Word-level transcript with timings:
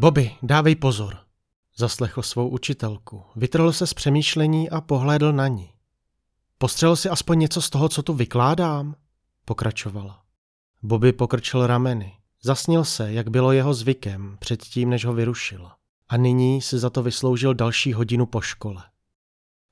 Bobby, 0.00 0.36
dávej 0.42 0.76
pozor. 0.76 1.18
Zaslechl 1.76 2.22
svou 2.22 2.48
učitelku, 2.48 3.22
vytrhl 3.36 3.72
se 3.72 3.86
z 3.86 3.94
přemýšlení 3.94 4.70
a 4.70 4.80
pohlédl 4.80 5.32
na 5.32 5.48
ní. 5.48 5.72
Postřel 6.58 6.96
si 6.96 7.08
aspoň 7.08 7.38
něco 7.38 7.62
z 7.62 7.70
toho, 7.70 7.88
co 7.88 8.02
tu 8.02 8.14
vykládám? 8.14 8.94
Pokračovala. 9.44 10.22
Bobby 10.82 11.12
pokrčil 11.12 11.66
rameny. 11.66 12.12
Zasnil 12.42 12.84
se, 12.84 13.12
jak 13.12 13.30
bylo 13.30 13.52
jeho 13.52 13.74
zvykem, 13.74 14.36
předtím, 14.40 14.90
než 14.90 15.04
ho 15.04 15.14
vyrušila. 15.14 15.76
A 16.08 16.16
nyní 16.16 16.62
si 16.62 16.78
za 16.78 16.90
to 16.90 17.02
vysloužil 17.02 17.54
další 17.54 17.92
hodinu 17.92 18.26
po 18.26 18.40
škole. 18.40 18.82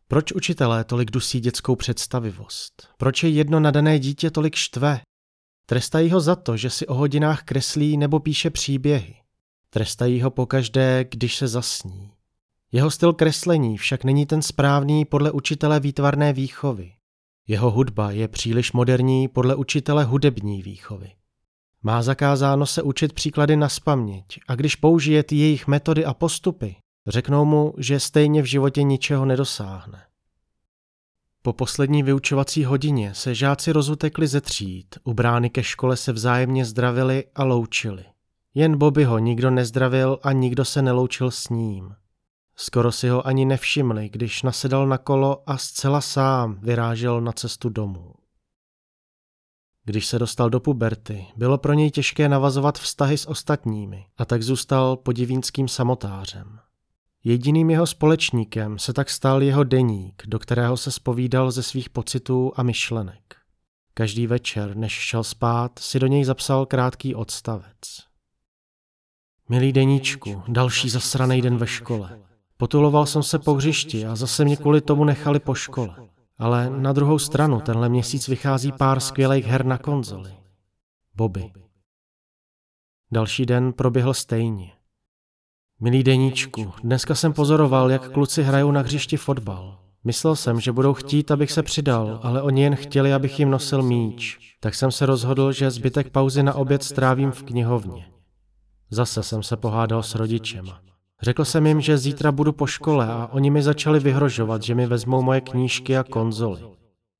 Proč 0.08 0.32
učitelé 0.32 0.84
tolik 0.84 1.10
dusí 1.10 1.40
dětskou 1.40 1.76
představivost? 1.76 2.88
Proč 2.96 3.22
je 3.22 3.30
jedno 3.30 3.60
nadané 3.60 3.98
dítě 3.98 4.30
tolik 4.30 4.54
štve? 4.54 5.00
Trestají 5.66 6.10
ho 6.10 6.20
za 6.20 6.36
to, 6.36 6.56
že 6.56 6.70
si 6.70 6.86
o 6.86 6.94
hodinách 6.94 7.42
kreslí 7.42 7.96
nebo 7.96 8.20
píše 8.20 8.50
příběhy. 8.50 9.27
Trestají 9.70 10.22
ho 10.22 10.30
pokaždé, 10.30 11.04
když 11.10 11.36
se 11.36 11.48
zasní. 11.48 12.10
Jeho 12.72 12.90
styl 12.90 13.12
kreslení 13.12 13.78
však 13.78 14.04
není 14.04 14.26
ten 14.26 14.42
správný 14.42 15.04
podle 15.04 15.30
učitele 15.30 15.80
výtvarné 15.80 16.32
výchovy. 16.32 16.92
Jeho 17.46 17.70
hudba 17.70 18.10
je 18.10 18.28
příliš 18.28 18.72
moderní 18.72 19.28
podle 19.28 19.54
učitele 19.54 20.04
hudební 20.04 20.62
výchovy. 20.62 21.12
Má 21.82 22.02
zakázáno 22.02 22.66
se 22.66 22.82
učit 22.82 23.12
příklady 23.12 23.56
na 23.56 23.68
spaměť 23.68 24.40
a 24.48 24.54
když 24.54 24.76
použije 24.76 25.22
ty 25.22 25.36
jejich 25.36 25.66
metody 25.66 26.04
a 26.04 26.14
postupy, 26.14 26.76
řeknou 27.06 27.44
mu, 27.44 27.74
že 27.78 28.00
stejně 28.00 28.42
v 28.42 28.44
životě 28.44 28.82
ničeho 28.82 29.24
nedosáhne. 29.24 30.02
Po 31.42 31.52
poslední 31.52 32.02
vyučovací 32.02 32.64
hodině 32.64 33.14
se 33.14 33.34
žáci 33.34 33.72
rozutekli 33.72 34.26
ze 34.26 34.40
tříd, 34.40 34.98
u 35.04 35.14
brány 35.14 35.50
ke 35.50 35.62
škole 35.62 35.96
se 35.96 36.12
vzájemně 36.12 36.64
zdravili 36.64 37.24
a 37.34 37.44
loučili. 37.44 38.04
Jen 38.54 38.78
Bobby 38.78 39.04
ho 39.04 39.18
nikdo 39.18 39.50
nezdravil 39.50 40.18
a 40.22 40.32
nikdo 40.32 40.64
se 40.64 40.82
neloučil 40.82 41.30
s 41.30 41.48
ním. 41.48 41.94
Skoro 42.56 42.92
si 42.92 43.08
ho 43.08 43.26
ani 43.26 43.44
nevšimli, 43.44 44.08
když 44.08 44.42
nasedal 44.42 44.86
na 44.86 44.98
kolo 44.98 45.50
a 45.50 45.58
zcela 45.58 46.00
sám 46.00 46.58
vyrážel 46.62 47.20
na 47.20 47.32
cestu 47.32 47.68
domů. 47.68 48.14
Když 49.84 50.06
se 50.06 50.18
dostal 50.18 50.50
do 50.50 50.60
puberty, 50.60 51.26
bylo 51.36 51.58
pro 51.58 51.72
něj 51.72 51.90
těžké 51.90 52.28
navazovat 52.28 52.78
vztahy 52.78 53.18
s 53.18 53.28
ostatními 53.28 54.06
a 54.16 54.24
tak 54.24 54.42
zůstal 54.42 54.96
podivínským 54.96 55.68
samotářem. 55.68 56.58
Jediným 57.24 57.70
jeho 57.70 57.86
společníkem 57.86 58.78
se 58.78 58.92
tak 58.92 59.10
stal 59.10 59.42
jeho 59.42 59.64
deník, 59.64 60.22
do 60.26 60.38
kterého 60.38 60.76
se 60.76 60.90
spovídal 60.90 61.50
ze 61.50 61.62
svých 61.62 61.90
pocitů 61.90 62.52
a 62.56 62.62
myšlenek. 62.62 63.36
Každý 63.94 64.26
večer, 64.26 64.76
než 64.76 64.92
šel 64.92 65.24
spát, 65.24 65.78
si 65.78 65.98
do 65.98 66.06
něj 66.06 66.24
zapsal 66.24 66.66
krátký 66.66 67.14
odstavec. 67.14 68.07
Milý 69.50 69.72
deníčku, 69.72 70.42
další 70.48 70.88
zasraný 70.88 71.42
den 71.42 71.56
ve 71.56 71.66
škole. 71.66 72.20
Potuloval 72.56 73.06
jsem 73.06 73.22
se 73.22 73.38
po 73.38 73.54
hřišti 73.54 74.06
a 74.06 74.16
zase 74.16 74.44
mě 74.44 74.56
kvůli 74.56 74.80
tomu 74.80 75.04
nechali 75.04 75.40
po 75.40 75.54
škole. 75.54 75.96
Ale 76.38 76.70
na 76.70 76.92
druhou 76.92 77.18
stranu 77.18 77.60
tenhle 77.60 77.88
měsíc 77.88 78.28
vychází 78.28 78.72
pár 78.72 79.00
skvělých 79.00 79.46
her 79.46 79.64
na 79.64 79.78
konzoli. 79.78 80.30
Bobby. 81.14 81.52
Další 83.12 83.46
den 83.46 83.72
proběhl 83.72 84.14
stejně. 84.14 84.72
Milý 85.80 86.02
deníčku, 86.02 86.72
dneska 86.82 87.14
jsem 87.14 87.32
pozoroval, 87.32 87.90
jak 87.90 88.12
kluci 88.12 88.42
hrajou 88.42 88.70
na 88.70 88.80
hřišti 88.80 89.16
fotbal. 89.16 89.78
Myslel 90.04 90.36
jsem, 90.36 90.60
že 90.60 90.72
budou 90.72 90.94
chtít, 90.94 91.30
abych 91.30 91.52
se 91.52 91.62
přidal, 91.62 92.20
ale 92.22 92.42
oni 92.42 92.62
jen 92.62 92.76
chtěli, 92.76 93.12
abych 93.12 93.38
jim 93.38 93.50
nosil 93.50 93.82
míč. 93.82 94.38
Tak 94.60 94.74
jsem 94.74 94.90
se 94.90 95.06
rozhodl, 95.06 95.52
že 95.52 95.70
zbytek 95.70 96.10
pauzy 96.10 96.42
na 96.42 96.54
oběd 96.54 96.82
strávím 96.82 97.30
v 97.30 97.42
knihovně. 97.42 98.17
Zase 98.90 99.22
jsem 99.22 99.42
se 99.42 99.56
pohádal 99.56 100.02
s 100.02 100.14
rodičema. 100.14 100.80
Řekl 101.22 101.44
jsem 101.44 101.66
jim, 101.66 101.80
že 101.80 101.98
zítra 101.98 102.32
budu 102.32 102.52
po 102.52 102.66
škole 102.66 103.06
a 103.06 103.26
oni 103.26 103.50
mi 103.50 103.62
začali 103.62 104.00
vyhrožovat, 104.00 104.62
že 104.62 104.74
mi 104.74 104.86
vezmou 104.86 105.22
moje 105.22 105.40
knížky 105.40 105.96
a 105.96 106.04
konzoly. 106.04 106.60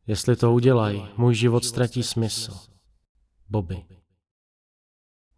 Jestli 0.07 0.37
to 0.37 0.53
udělají, 0.53 1.09
můj 1.17 1.35
život 1.35 1.65
ztratí 1.65 2.03
smysl. 2.03 2.53
Bobby. 3.49 3.85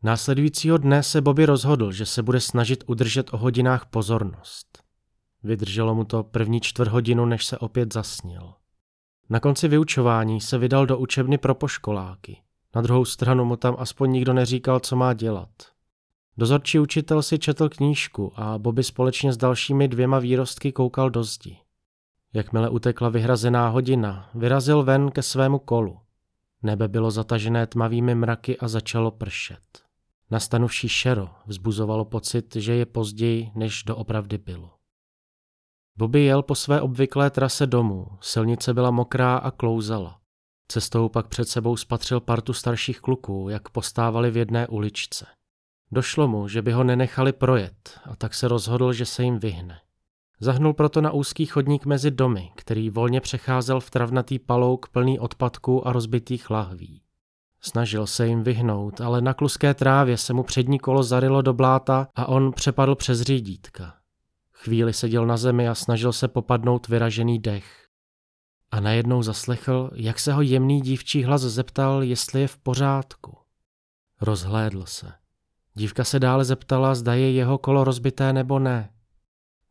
Následujícího 0.02 0.78
dne 0.78 1.02
se 1.02 1.20
Bobby 1.20 1.46
rozhodl, 1.46 1.92
že 1.92 2.06
se 2.06 2.22
bude 2.22 2.40
snažit 2.40 2.84
udržet 2.86 3.34
o 3.34 3.36
hodinách 3.36 3.86
pozornost. 3.86 4.82
Vydrželo 5.42 5.94
mu 5.94 6.04
to 6.04 6.22
první 6.22 6.60
čtvrt 6.60 6.88
hodinu, 6.88 7.26
než 7.26 7.44
se 7.44 7.58
opět 7.58 7.92
zasnil. 7.92 8.54
Na 9.28 9.40
konci 9.40 9.68
vyučování 9.68 10.40
se 10.40 10.58
vydal 10.58 10.86
do 10.86 10.98
učebny 10.98 11.38
pro 11.38 11.54
poškoláky. 11.54 12.42
Na 12.74 12.82
druhou 12.82 13.04
stranu 13.04 13.44
mu 13.44 13.56
tam 13.56 13.76
aspoň 13.78 14.10
nikdo 14.12 14.32
neříkal, 14.32 14.80
co 14.80 14.96
má 14.96 15.12
dělat. 15.12 15.48
Dozorčí 16.36 16.78
učitel 16.78 17.22
si 17.22 17.38
četl 17.38 17.68
knížku 17.68 18.32
a 18.36 18.58
Bobby 18.58 18.84
společně 18.84 19.32
s 19.32 19.36
dalšími 19.36 19.88
dvěma 19.88 20.18
výrostky 20.18 20.72
koukal 20.72 21.10
do 21.10 21.24
zdi. 21.24 21.58
Jakmile 22.32 22.70
utekla 22.70 23.08
vyhrazená 23.08 23.68
hodina, 23.68 24.30
vyrazil 24.34 24.82
ven 24.82 25.10
ke 25.10 25.22
svému 25.22 25.58
kolu. 25.58 26.00
Nebe 26.62 26.88
bylo 26.88 27.10
zatažené 27.10 27.66
tmavými 27.66 28.14
mraky 28.14 28.58
a 28.58 28.68
začalo 28.68 29.10
pršet. 29.10 29.82
Nastanuvší 30.30 30.88
šero 30.88 31.28
vzbuzovalo 31.46 32.04
pocit, 32.04 32.56
že 32.56 32.74
je 32.74 32.86
později, 32.86 33.50
než 33.54 33.82
doopravdy 33.82 34.38
bylo. 34.38 34.70
Bobby 35.96 36.20
jel 36.20 36.42
po 36.42 36.54
své 36.54 36.80
obvyklé 36.80 37.30
trase 37.30 37.66
domů, 37.66 38.06
silnice 38.20 38.74
byla 38.74 38.90
mokrá 38.90 39.36
a 39.36 39.50
klouzala. 39.50 40.20
Cestou 40.68 41.08
pak 41.08 41.28
před 41.28 41.48
sebou 41.48 41.76
spatřil 41.76 42.20
partu 42.20 42.52
starších 42.52 43.00
kluků, 43.00 43.48
jak 43.48 43.68
postávali 43.68 44.30
v 44.30 44.36
jedné 44.36 44.68
uličce. 44.68 45.26
Došlo 45.92 46.28
mu, 46.28 46.48
že 46.48 46.62
by 46.62 46.72
ho 46.72 46.84
nenechali 46.84 47.32
projet 47.32 48.00
a 48.04 48.16
tak 48.16 48.34
se 48.34 48.48
rozhodl, 48.48 48.92
že 48.92 49.06
se 49.06 49.22
jim 49.22 49.38
vyhne. 49.38 49.80
Zahnul 50.40 50.72
proto 50.72 51.00
na 51.00 51.10
úzký 51.10 51.46
chodník 51.46 51.86
mezi 51.86 52.10
domy, 52.10 52.52
který 52.56 52.90
volně 52.90 53.20
přecházel 53.20 53.80
v 53.80 53.90
travnatý 53.90 54.38
palouk 54.38 54.88
plný 54.88 55.18
odpadků 55.18 55.88
a 55.88 55.92
rozbitých 55.92 56.50
lahví. 56.50 57.02
Snažil 57.60 58.06
se 58.06 58.26
jim 58.26 58.42
vyhnout, 58.42 59.00
ale 59.00 59.20
na 59.20 59.34
kluské 59.34 59.74
trávě 59.74 60.16
se 60.16 60.32
mu 60.32 60.42
přední 60.42 60.78
kolo 60.78 61.02
zarilo 61.02 61.42
do 61.42 61.52
bláta 61.52 62.08
a 62.14 62.26
on 62.26 62.52
přepadl 62.52 62.94
přes 62.94 63.20
řídítka. 63.20 63.94
Chvíli 64.52 64.92
seděl 64.92 65.26
na 65.26 65.36
zemi 65.36 65.68
a 65.68 65.74
snažil 65.74 66.12
se 66.12 66.28
popadnout 66.28 66.88
vyražený 66.88 67.38
dech. 67.38 67.86
A 68.70 68.80
najednou 68.80 69.22
zaslechl, 69.22 69.90
jak 69.94 70.20
se 70.20 70.32
ho 70.32 70.42
jemný 70.42 70.80
dívčí 70.80 71.24
hlas 71.24 71.40
zeptal, 71.40 72.02
jestli 72.02 72.40
je 72.40 72.48
v 72.48 72.56
pořádku. 72.56 73.38
Rozhlédl 74.20 74.84
se. 74.86 75.12
Dívka 75.74 76.04
se 76.04 76.18
dále 76.18 76.44
zeptala, 76.44 76.94
zda 76.94 77.14
je 77.14 77.32
jeho 77.32 77.58
kolo 77.58 77.84
rozbité 77.84 78.32
nebo 78.32 78.58
ne. 78.58 78.92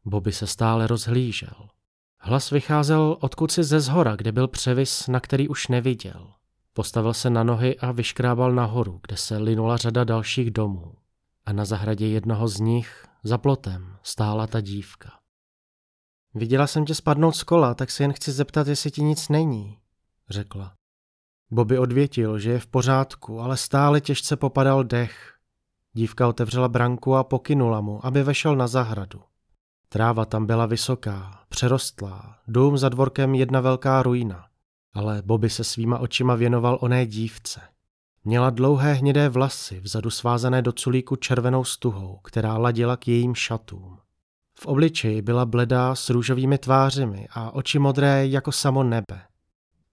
Bobby 0.06 0.32
se 0.32 0.48
stále 0.48 0.88
rozhlížel. 0.88 1.70
Hlas 2.18 2.50
vycházel 2.50 3.18
odkud 3.20 3.52
si 3.52 3.64
ze 3.64 3.80
zhora, 3.80 4.16
kde 4.16 4.32
byl 4.32 4.48
převis, 4.48 5.08
na 5.08 5.20
který 5.20 5.48
už 5.48 5.68
neviděl. 5.68 6.34
Postavil 6.74 7.14
se 7.14 7.30
na 7.30 7.44
nohy 7.44 7.80
a 7.80 7.92
vyškrábal 7.92 8.52
nahoru, 8.52 9.00
kde 9.08 9.18
se 9.18 9.38
linula 9.38 9.78
řada 9.78 10.03
dalších 10.03 10.52
domů. 10.52 10.94
A 11.46 11.53
na 11.53 11.66
zahradě 11.66 12.08
jednoho 12.08 12.47
z 12.47 12.59
nich, 12.59 13.06
za 13.23 13.38
plotem, 13.38 13.97
stála 14.03 14.47
ta 14.47 14.62
dívka. 14.62 15.20
Viděla 16.34 16.68
jsem 16.68 16.85
tě 16.85 16.96
spadnout 16.96 17.35
z 17.35 17.44
kola, 17.44 17.73
tak 17.73 17.91
se 17.91 18.03
jen 18.03 18.14
chci 18.14 18.32
zeptat, 18.32 18.68
jestli 18.68 18.91
ti 18.91 19.03
nic 19.03 19.29
není, 19.29 19.78
řekla. 20.29 20.73
Bobby 21.52 21.78
odvětil, 21.78 22.40
že 22.40 22.52
je 22.52 22.59
v 22.59 22.68
pořádku, 22.68 23.40
ale 23.40 23.58
stále 23.58 24.02
těžce 24.02 24.35
popadal 24.35 24.84
dech. 24.84 25.39
Dívka 25.99 26.28
otevřela 26.28 26.67
branku 26.67 27.16
a 27.16 27.23
pokynula 27.23 27.81
mu, 27.81 28.05
aby 28.05 28.23
vešel 28.23 28.55
na 28.55 28.67
zahradu. 28.67 29.22
Tráva 29.90 30.25
tam 30.25 30.46
byla 30.46 30.66
vysoká, 30.66 31.43
přerostlá, 31.49 32.37
dům 32.47 32.78
za 32.78 32.90
dvorkem 32.90 33.35
jedna 33.35 33.61
velká 33.61 34.03
ruina. 34.03 34.46
Ale 34.93 35.22
Bobby 35.25 35.49
se 35.49 35.63
svýma 35.63 35.99
očima 35.99 36.35
věnoval 36.35 36.78
oné 36.81 37.05
dívce. 37.05 37.61
Měla 38.23 38.49
dlouhé 38.49 38.93
hnědé 38.93 39.29
vlasy, 39.29 39.79
vzadu 39.79 40.09
svázané 40.09 40.61
do 40.61 40.72
culíku 40.72 41.16
červenou 41.16 41.63
stuhou, 41.63 42.19
která 42.23 42.57
ladila 42.57 42.97
k 42.97 43.07
jejím 43.07 43.35
šatům. 43.35 43.97
V 44.59 44.66
obličeji 44.66 45.22
byla 45.22 45.46
bledá 45.46 45.96
s 45.96 46.09
růžovými 46.09 46.57
tvářemi 46.57 47.28
a 47.31 47.51
oči 47.51 47.79
modré 47.79 48.28
jako 48.28 48.51
samo 48.51 48.84
nebe. 48.84 49.22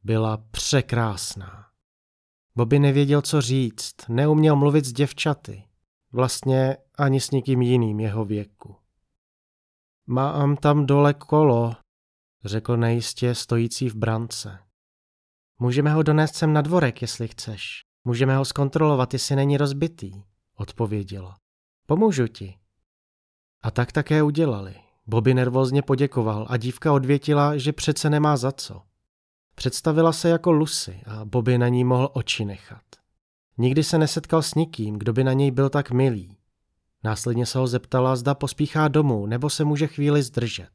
Byla 0.04 0.38
překrásná. 0.50 1.66
Bobby 2.56 2.78
nevěděl, 2.78 3.22
co 3.22 3.40
říct, 3.40 3.94
neuměl 4.08 4.56
mluvit 4.56 4.84
s 4.84 4.92
děvčaty. 4.92 5.66
Vlastně 6.12 6.76
ani 6.98 7.20
s 7.20 7.30
nikým 7.30 7.62
jiným 7.62 8.00
jeho 8.00 8.24
věku. 8.24 8.76
Mám 10.06 10.56
tam 10.56 10.86
dole 10.86 11.14
kolo, 11.14 11.74
řekl 12.44 12.76
nejistě 12.76 13.34
stojící 13.34 13.88
v 13.88 13.94
brance. 13.94 14.58
Můžeme 15.58 15.92
ho 15.92 16.02
donést 16.02 16.34
sem 16.34 16.52
na 16.52 16.62
dvorek, 16.62 17.02
jestli 17.02 17.28
chceš. 17.28 17.82
Můžeme 18.04 18.36
ho 18.36 18.44
zkontrolovat, 18.44 19.12
jestli 19.12 19.36
není 19.36 19.56
rozbitý, 19.56 20.22
odpověděla. 20.56 21.36
Pomůžu 21.86 22.26
ti. 22.26 22.58
A 23.62 23.70
tak 23.70 23.92
také 23.92 24.22
udělali. 24.22 24.74
Bobby 25.06 25.34
nervózně 25.34 25.82
poděkoval 25.82 26.46
a 26.50 26.56
dívka 26.56 26.92
odvětila, 26.92 27.56
že 27.56 27.72
přece 27.72 28.10
nemá 28.10 28.36
za 28.36 28.52
co. 28.52 28.82
Představila 29.54 30.12
se 30.12 30.28
jako 30.28 30.52
Lucy 30.52 31.00
a 31.06 31.24
Bobby 31.24 31.58
na 31.58 31.68
ní 31.68 31.84
mohl 31.84 32.10
oči 32.12 32.44
nechat. 32.44 32.95
Nikdy 33.58 33.84
se 33.84 33.98
nesetkal 33.98 34.42
s 34.42 34.54
nikým, 34.54 34.98
kdo 34.98 35.12
by 35.12 35.24
na 35.24 35.32
něj 35.32 35.50
byl 35.50 35.68
tak 35.68 35.90
milý. 35.90 36.36
Následně 37.04 37.46
se 37.46 37.58
ho 37.58 37.66
zeptala, 37.66 38.16
zda 38.16 38.34
pospíchá 38.34 38.88
domů, 38.88 39.26
nebo 39.26 39.50
se 39.50 39.64
může 39.64 39.86
chvíli 39.86 40.22
zdržet. 40.22 40.70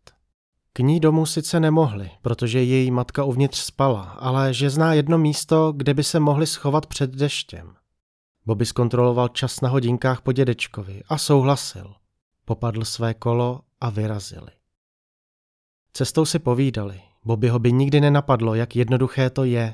K 0.74 0.80
ní 0.80 1.00
domů 1.00 1.26
sice 1.26 1.60
nemohli, 1.60 2.12
protože 2.22 2.64
její 2.64 2.92
matka 2.92 3.24
uvnitř 3.24 3.60
spala, 3.60 4.04
ale 4.04 4.54
že 4.54 4.70
zná 4.70 4.94
jedno 4.94 5.18
místo, 5.18 5.72
kde 5.72 5.94
by 5.94 6.04
se 6.04 6.20
mohli 6.20 6.48
schovat 6.48 6.86
před 6.86 7.12
deštěm. 7.12 7.76
Bobby 8.46 8.66
zkontroloval 8.66 9.28
čas 9.28 9.62
na 9.62 9.70
hodinkách 9.70 10.22
po 10.22 10.32
dědečkovi 10.32 11.04
a 11.10 11.18
souhlasil. 11.18 11.94
Popadl 12.46 12.86
své 12.86 13.14
kolo 13.14 13.62
a 13.82 13.90
vyrazili. 13.90 14.52
Cestou 15.94 16.26
si 16.26 16.40
povídali. 16.40 17.02
Bobbyho 17.26 17.60
by 17.60 17.72
nikdy 17.72 18.02
nenapadlo, 18.02 18.56
jak 18.56 18.76
jednoduché 18.76 19.30
to 19.30 19.44
je. 19.44 19.72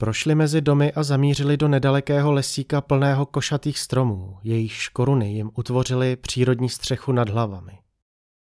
Prošli 0.00 0.34
mezi 0.34 0.60
domy 0.60 0.92
a 0.92 1.02
zamířili 1.02 1.56
do 1.56 1.68
nedalekého 1.68 2.32
lesíka 2.32 2.80
plného 2.80 3.26
košatých 3.26 3.78
stromů, 3.78 4.38
jejich 4.42 4.88
koruny 4.92 5.32
jim 5.32 5.50
utvořili 5.54 6.16
přírodní 6.16 6.68
střechu 6.68 7.12
nad 7.12 7.28
hlavami. 7.28 7.78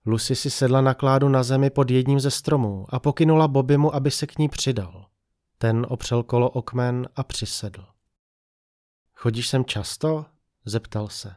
Lucy 0.05 0.35
si 0.35 0.49
sedla 0.49 0.81
na 0.81 0.93
kládu 0.93 1.29
na 1.29 1.43
zemi 1.43 1.69
pod 1.69 1.91
jedním 1.91 2.19
ze 2.19 2.31
stromů 2.31 2.85
a 2.89 2.99
pokynula 2.99 3.47
Bobimu, 3.47 3.95
aby 3.95 4.11
se 4.11 4.27
k 4.27 4.37
ní 4.37 4.49
přidal. 4.49 5.05
Ten 5.57 5.85
opřel 5.89 6.23
kolo 6.23 6.49
okmen 6.49 7.09
a 7.15 7.23
přisedl. 7.23 7.85
Chodíš 9.15 9.47
sem 9.47 9.65
často? 9.65 10.25
zeptal 10.65 11.07
se. 11.07 11.35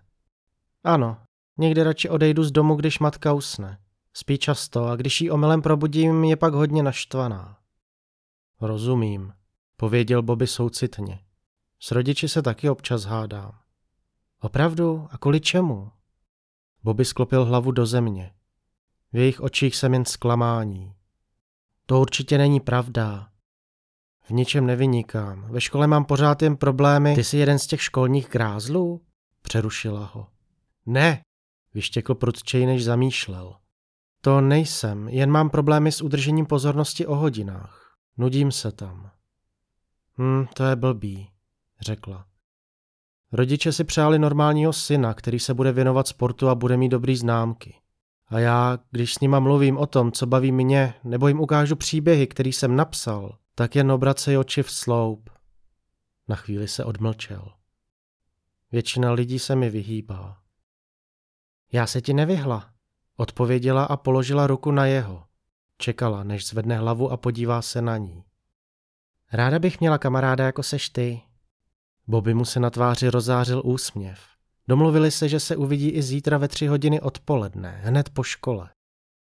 Ano, 0.84 1.16
někdy 1.58 1.82
radši 1.82 2.08
odejdu 2.08 2.44
z 2.44 2.50
domu, 2.50 2.74
když 2.74 2.98
matka 2.98 3.32
usne. 3.32 3.78
Spí 4.12 4.38
často 4.38 4.86
a 4.86 4.96
když 4.96 5.20
ji 5.20 5.30
omylem 5.30 5.62
probudím, 5.62 6.24
je 6.24 6.36
pak 6.36 6.54
hodně 6.54 6.82
naštvaná. 6.82 7.58
Rozumím, 8.60 9.32
pověděl 9.76 10.22
Bobby 10.22 10.46
soucitně. 10.46 11.18
S 11.80 11.90
rodiči 11.90 12.28
se 12.28 12.42
taky 12.42 12.70
občas 12.70 13.04
hádám. 13.04 13.58
Opravdu? 14.40 15.08
A 15.10 15.18
kvůli 15.18 15.40
čemu? 15.40 15.92
Bobby 16.82 17.04
sklopil 17.04 17.44
hlavu 17.44 17.72
do 17.72 17.86
země. 17.86 18.34
V 19.12 19.16
jejich 19.16 19.40
očích 19.40 19.76
jsem 19.76 19.92
jen 19.94 20.04
zklamání. 20.04 20.94
To 21.86 22.00
určitě 22.00 22.38
není 22.38 22.60
pravda. 22.60 23.28
V 24.22 24.30
ničem 24.30 24.66
nevynikám. 24.66 25.46
Ve 25.50 25.60
škole 25.60 25.86
mám 25.86 26.04
pořád 26.04 26.42
jen 26.42 26.56
problémy. 26.56 27.14
Ty 27.14 27.24
jsi 27.24 27.36
jeden 27.36 27.58
z 27.58 27.66
těch 27.66 27.82
školních 27.82 28.28
grázlů? 28.28 29.00
Přerušila 29.42 30.10
ho. 30.14 30.26
Ne, 30.86 31.22
vyštěkl 31.74 32.14
prudčej, 32.14 32.66
než 32.66 32.84
zamýšlel. 32.84 33.56
To 34.20 34.40
nejsem, 34.40 35.08
jen 35.08 35.30
mám 35.30 35.50
problémy 35.50 35.92
s 35.92 36.02
udržením 36.02 36.46
pozornosti 36.46 37.06
o 37.06 37.14
hodinách. 37.14 37.96
Nudím 38.16 38.52
se 38.52 38.72
tam. 38.72 39.10
Hm, 40.18 40.46
to 40.54 40.64
je 40.64 40.76
blbý, 40.76 41.30
řekla. 41.80 42.26
Rodiče 43.32 43.72
si 43.72 43.84
přáli 43.84 44.18
normálního 44.18 44.72
syna, 44.72 45.14
který 45.14 45.38
se 45.38 45.54
bude 45.54 45.72
věnovat 45.72 46.08
sportu 46.08 46.48
a 46.48 46.54
bude 46.54 46.76
mít 46.76 46.88
dobrý 46.88 47.16
známky. 47.16 47.74
A 48.28 48.38
já, 48.38 48.78
když 48.90 49.14
s 49.14 49.20
nima 49.20 49.40
mluvím 49.40 49.78
o 49.78 49.86
tom, 49.86 50.12
co 50.12 50.26
baví 50.26 50.52
mě, 50.52 50.94
nebo 51.04 51.28
jim 51.28 51.40
ukážu 51.40 51.76
příběhy, 51.76 52.26
který 52.26 52.52
jsem 52.52 52.76
napsal, 52.76 53.38
tak 53.54 53.76
jen 53.76 53.92
obracej 53.92 54.38
oči 54.38 54.62
v 54.62 54.70
sloup. 54.70 55.30
Na 56.28 56.36
chvíli 56.36 56.68
se 56.68 56.84
odmlčel. 56.84 57.52
Většina 58.72 59.12
lidí 59.12 59.38
se 59.38 59.56
mi 59.56 59.70
vyhýbá. 59.70 60.38
Já 61.72 61.86
se 61.86 62.00
ti 62.00 62.14
nevyhla, 62.14 62.70
odpověděla 63.16 63.84
a 63.84 63.96
položila 63.96 64.46
ruku 64.46 64.70
na 64.70 64.86
jeho. 64.86 65.24
Čekala, 65.78 66.24
než 66.24 66.46
zvedne 66.46 66.78
hlavu 66.78 67.10
a 67.10 67.16
podívá 67.16 67.62
se 67.62 67.82
na 67.82 67.96
ní. 67.96 68.24
Ráda 69.34 69.58
bych 69.58 69.80
měla 69.80 69.98
kamaráda 69.98 70.44
jako 70.44 70.62
seš 70.62 70.88
ty. 70.88 71.22
Bobby 72.06 72.34
mu 72.34 72.44
se 72.44 72.60
na 72.60 72.70
tváři 72.70 73.08
rozářil 73.08 73.62
úsměv. 73.64 74.20
Domluvili 74.68 75.10
se, 75.10 75.28
že 75.28 75.40
se 75.40 75.56
uvidí 75.56 75.90
i 75.90 76.02
zítra 76.02 76.38
ve 76.38 76.48
tři 76.48 76.66
hodiny 76.66 77.00
odpoledne, 77.00 77.80
hned 77.84 78.10
po 78.10 78.22
škole. 78.22 78.70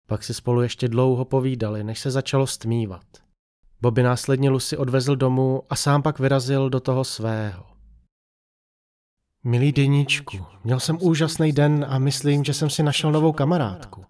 Pak 0.08 0.24
si 0.24 0.34
spolu 0.34 0.62
ještě 0.62 0.88
dlouho 0.88 1.26
povídali, 1.26 1.84
než 1.84 2.00
se 2.00 2.12
začalo 2.12 2.48
stmívat. 2.48 3.06
Bobby 3.82 4.04
následně 4.04 4.50
Lucy 4.50 4.78
odvezl 4.78 5.16
domů 5.16 5.64
a 5.70 5.76
sám 5.76 6.02
pak 6.02 6.20
vyrazil 6.20 6.70
do 6.70 6.80
toho 6.80 7.04
svého. 7.04 7.66
Milý 9.44 9.72
deníčku, 9.72 10.46
měl 10.64 10.80
jsem 10.80 10.98
úžasný 11.02 11.52
den 11.52 11.86
a 11.90 12.00
myslím, 12.00 12.44
že 12.44 12.54
jsem 12.54 12.70
si 12.70 12.84
našel 12.84 13.12
novou 13.12 13.34
kamarádku. 13.34 14.06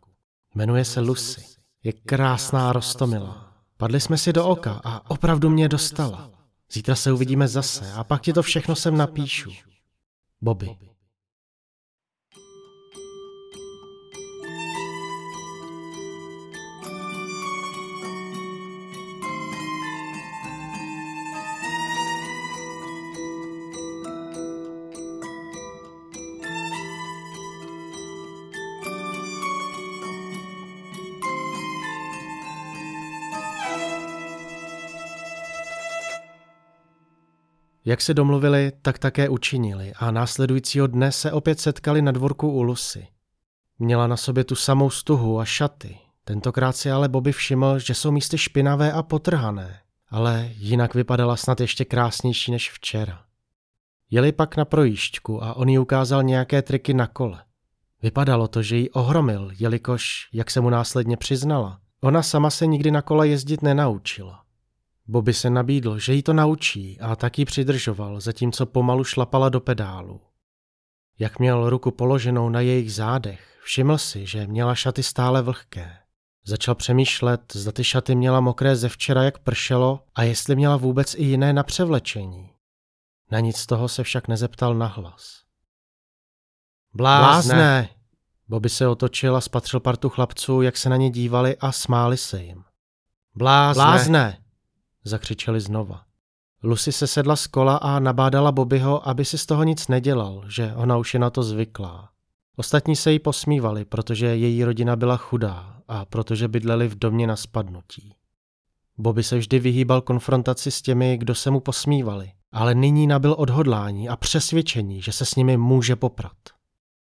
Jmenuje 0.56 0.86
se 0.86 1.00
Lucy. 1.00 1.42
Je 1.84 1.94
krásná 1.94 2.74
rostomilá. 2.74 3.55
Padli 3.78 4.02
jsme 4.02 4.18
si 4.18 4.34
do 4.34 4.48
oka 4.48 4.82
a 4.84 5.10
opravdu 5.10 5.50
mě 5.50 5.70
dostala. 5.70 6.32
Zítra 6.72 6.96
se 6.96 7.12
uvidíme 7.12 7.48
zase 7.48 7.94
a 7.94 8.04
pak 8.04 8.22
ti 8.22 8.34
to 8.34 8.44
všechno 8.44 8.76
sem 8.76 8.98
napíšu. 8.98 9.52
Bobby. 10.42 10.78
Jak 37.86 38.02
se 38.02 38.14
domluvili, 38.14 38.72
tak 38.82 39.00
také 39.00 39.30
učinili 39.30 39.94
a 39.96 40.12
následujícího 40.12 40.88
dne 40.88 41.12
se 41.12 41.32
opět 41.32 41.60
setkali 41.60 42.02
na 42.02 42.12
dvorku 42.12 42.52
u 42.52 42.62
Lusy. 42.62 43.08
Měla 43.80 44.08
na 44.08 44.18
sobě 44.18 44.44
tu 44.44 44.56
samou 44.56 44.90
stuhu 44.90 45.40
a 45.40 45.46
šaty. 45.46 45.98
Tentokrát 46.24 46.76
si 46.76 46.92
ale 46.92 47.10
Bobby 47.10 47.32
všiml, 47.32 47.80
že 47.80 47.94
jsou 47.94 48.12
místy 48.12 48.38
špinavé 48.38 48.92
a 48.92 49.04
potrhané, 49.04 49.80
ale 50.10 50.50
jinak 50.56 50.94
vypadala 50.94 51.36
snad 51.36 51.62
ještě 51.62 51.86
krásnější 51.86 52.52
než 52.52 52.72
včera. 52.72 53.22
Jeli 54.10 54.32
pak 54.32 54.58
na 54.58 54.66
projížďku 54.66 55.44
a 55.44 55.54
on 55.54 55.70
jí 55.70 55.80
ukázal 55.80 56.24
nějaké 56.24 56.62
triky 56.62 56.94
na 56.94 57.08
kole. 57.08 57.44
Vypadalo 58.02 58.48
to, 58.48 58.62
že 58.62 58.78
ji 58.78 58.90
ohromil, 58.90 59.52
jelikož, 59.60 60.30
jak 60.34 60.52
se 60.52 60.62
mu 60.62 60.70
následně 60.70 61.18
přiznala, 61.18 61.80
ona 62.02 62.24
sama 62.24 62.50
se 62.50 62.68
nikdy 62.68 62.92
na 62.92 63.02
kole 63.02 63.28
jezdit 63.28 63.62
nenaučila. 63.62 64.45
Bobby 65.08 65.34
se 65.34 65.50
nabídl, 65.50 66.00
že 66.00 66.14
jí 66.14 66.24
to 66.24 66.34
naučí 66.34 67.00
a 67.00 67.16
taky 67.16 67.46
přidržoval, 67.46 68.22
zatímco 68.22 68.66
pomalu 68.66 69.04
šlapala 69.04 69.50
do 69.50 69.60
pedálu. 69.60 70.22
Jak 71.20 71.40
měl 71.40 71.70
ruku 71.70 71.92
položenou 71.92 72.50
na 72.50 72.62
jejich 72.62 72.94
zádech, 72.94 73.60
všiml 73.64 73.98
si, 73.98 74.26
že 74.26 74.48
měla 74.48 74.76
šaty 74.76 75.04
stále 75.04 75.42
vlhké. 75.42 75.98
Začal 76.46 76.76
přemýšlet, 76.76 77.42
zda 77.54 77.72
ty 77.72 77.84
šaty 77.84 78.16
měla 78.16 78.40
mokré 78.40 78.76
ze 78.76 78.90
včera, 78.90 79.24
jak 79.24 79.40
pršelo, 79.40 80.04
a 80.16 80.24
jestli 80.24 80.56
měla 80.56 80.78
vůbec 80.78 81.16
i 81.16 81.24
jiné 81.24 81.54
na 81.54 81.64
převlečení. 81.64 82.50
Na 83.32 83.40
nic 83.40 83.58
z 83.58 83.66
toho 83.66 83.88
se 83.88 84.04
však 84.04 84.28
nezeptal 84.28 84.76
nahlas. 84.76 85.42
Blázne! 86.94 87.56
Blázne! 87.56 87.90
Bobby 88.48 88.70
se 88.70 88.88
otočil 88.88 89.36
a 89.36 89.42
spatřil 89.42 89.80
partu 89.80 90.10
chlapců, 90.10 90.62
jak 90.62 90.78
se 90.78 90.90
na 90.90 90.96
ně 90.96 91.10
dívali 91.10 91.58
a 91.58 91.72
smáli 91.72 92.18
se 92.18 92.44
jim. 92.44 92.64
Blázne! 93.36 93.84
Blázne! 93.84 94.45
Zakřičeli 95.06 95.62
znova. 95.62 96.02
Lucy 96.64 96.92
se 96.92 97.08
sedla 97.08 97.36
z 97.36 97.48
kola 97.48 97.78
a 97.78 98.00
nabádala 98.00 98.52
Bobbyho, 98.52 99.08
aby 99.08 99.26
si 99.26 99.38
z 99.38 99.46
toho 99.46 99.64
nic 99.64 99.88
nedělal, 99.88 100.44
že 100.48 100.74
ona 100.76 100.98
už 100.98 101.14
je 101.14 101.20
na 101.20 101.30
to 101.30 101.44
zvyklá. 101.44 102.10
Ostatní 102.56 102.96
se 102.96 103.12
jí 103.12 103.20
posmívali, 103.20 103.86
protože 103.86 104.26
její 104.26 104.64
rodina 104.64 104.96
byla 104.96 105.18
chudá 105.18 105.82
a 105.88 106.06
protože 106.06 106.48
bydleli 106.48 106.88
v 106.88 106.96
domě 106.96 107.28
na 107.28 107.36
spadnutí. 107.36 108.16
Bobby 108.98 109.24
se 109.24 109.38
vždy 109.38 109.60
vyhýbal 109.60 110.02
konfrontaci 110.02 110.72
s 110.72 110.82
těmi, 110.82 111.18
kdo 111.18 111.36
se 111.36 111.52
mu 111.52 111.60
posmívali, 111.60 112.32
ale 112.52 112.76
nyní 112.76 113.08
nabil 113.08 113.36
odhodlání 113.38 114.10
a 114.10 114.16
přesvědčení, 114.16 115.02
že 115.02 115.12
se 115.12 115.26
s 115.26 115.36
nimi 115.36 115.58
může 115.58 115.96
poprat. 115.96 116.38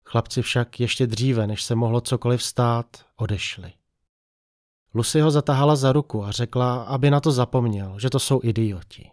Chlapci 0.04 0.42
však 0.42 0.80
ještě 0.80 1.06
dříve, 1.06 1.46
než 1.46 1.62
se 1.62 1.74
mohlo 1.74 2.00
cokoliv 2.00 2.42
stát, 2.42 2.86
odešli. 3.16 3.72
Lucy 4.94 5.20
ho 5.20 5.30
zatahala 5.30 5.76
za 5.76 5.92
ruku 5.92 6.24
a 6.24 6.30
řekla, 6.30 6.82
aby 6.82 7.10
na 7.10 7.20
to 7.20 7.32
zapomněl, 7.32 7.98
že 7.98 8.10
to 8.10 8.18
jsou 8.18 8.40
idioti. 8.42 9.10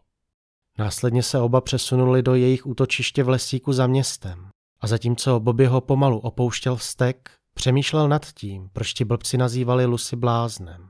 Následně 0.78 1.24
se 1.24 1.40
oba 1.40 1.62
přesunuli 1.62 2.24
do 2.24 2.36
jejich 2.36 2.66
útočiště 2.66 3.24
v 3.24 3.30
lesíku 3.30 3.74
za 3.74 3.88
městem 3.88 4.50
a 4.80 4.88
zatímco 4.88 5.40
Bobby 5.40 5.66
ho 5.66 5.82
pomalu 5.82 6.20
opouštěl 6.20 6.76
vztek, 6.76 7.32
přemýšlel 7.54 8.10
nad 8.10 8.26
tím, 8.26 8.70
proč 8.74 8.94
ti 8.94 9.06
blbci 9.06 9.38
nazývali 9.38 9.86
Lucy 9.86 10.16
bláznem. 10.16 10.90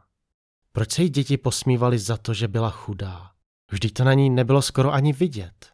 Proč 0.71 0.91
se 0.91 1.03
jí 1.03 1.09
děti 1.09 1.37
posmívali 1.37 1.99
za 1.99 2.17
to, 2.17 2.33
že 2.33 2.47
byla 2.47 2.69
chudá? 2.69 3.31
Vždyť 3.71 3.93
to 3.93 4.03
na 4.03 4.13
ní 4.13 4.29
nebylo 4.29 4.61
skoro 4.61 4.93
ani 4.93 5.13
vidět. 5.13 5.71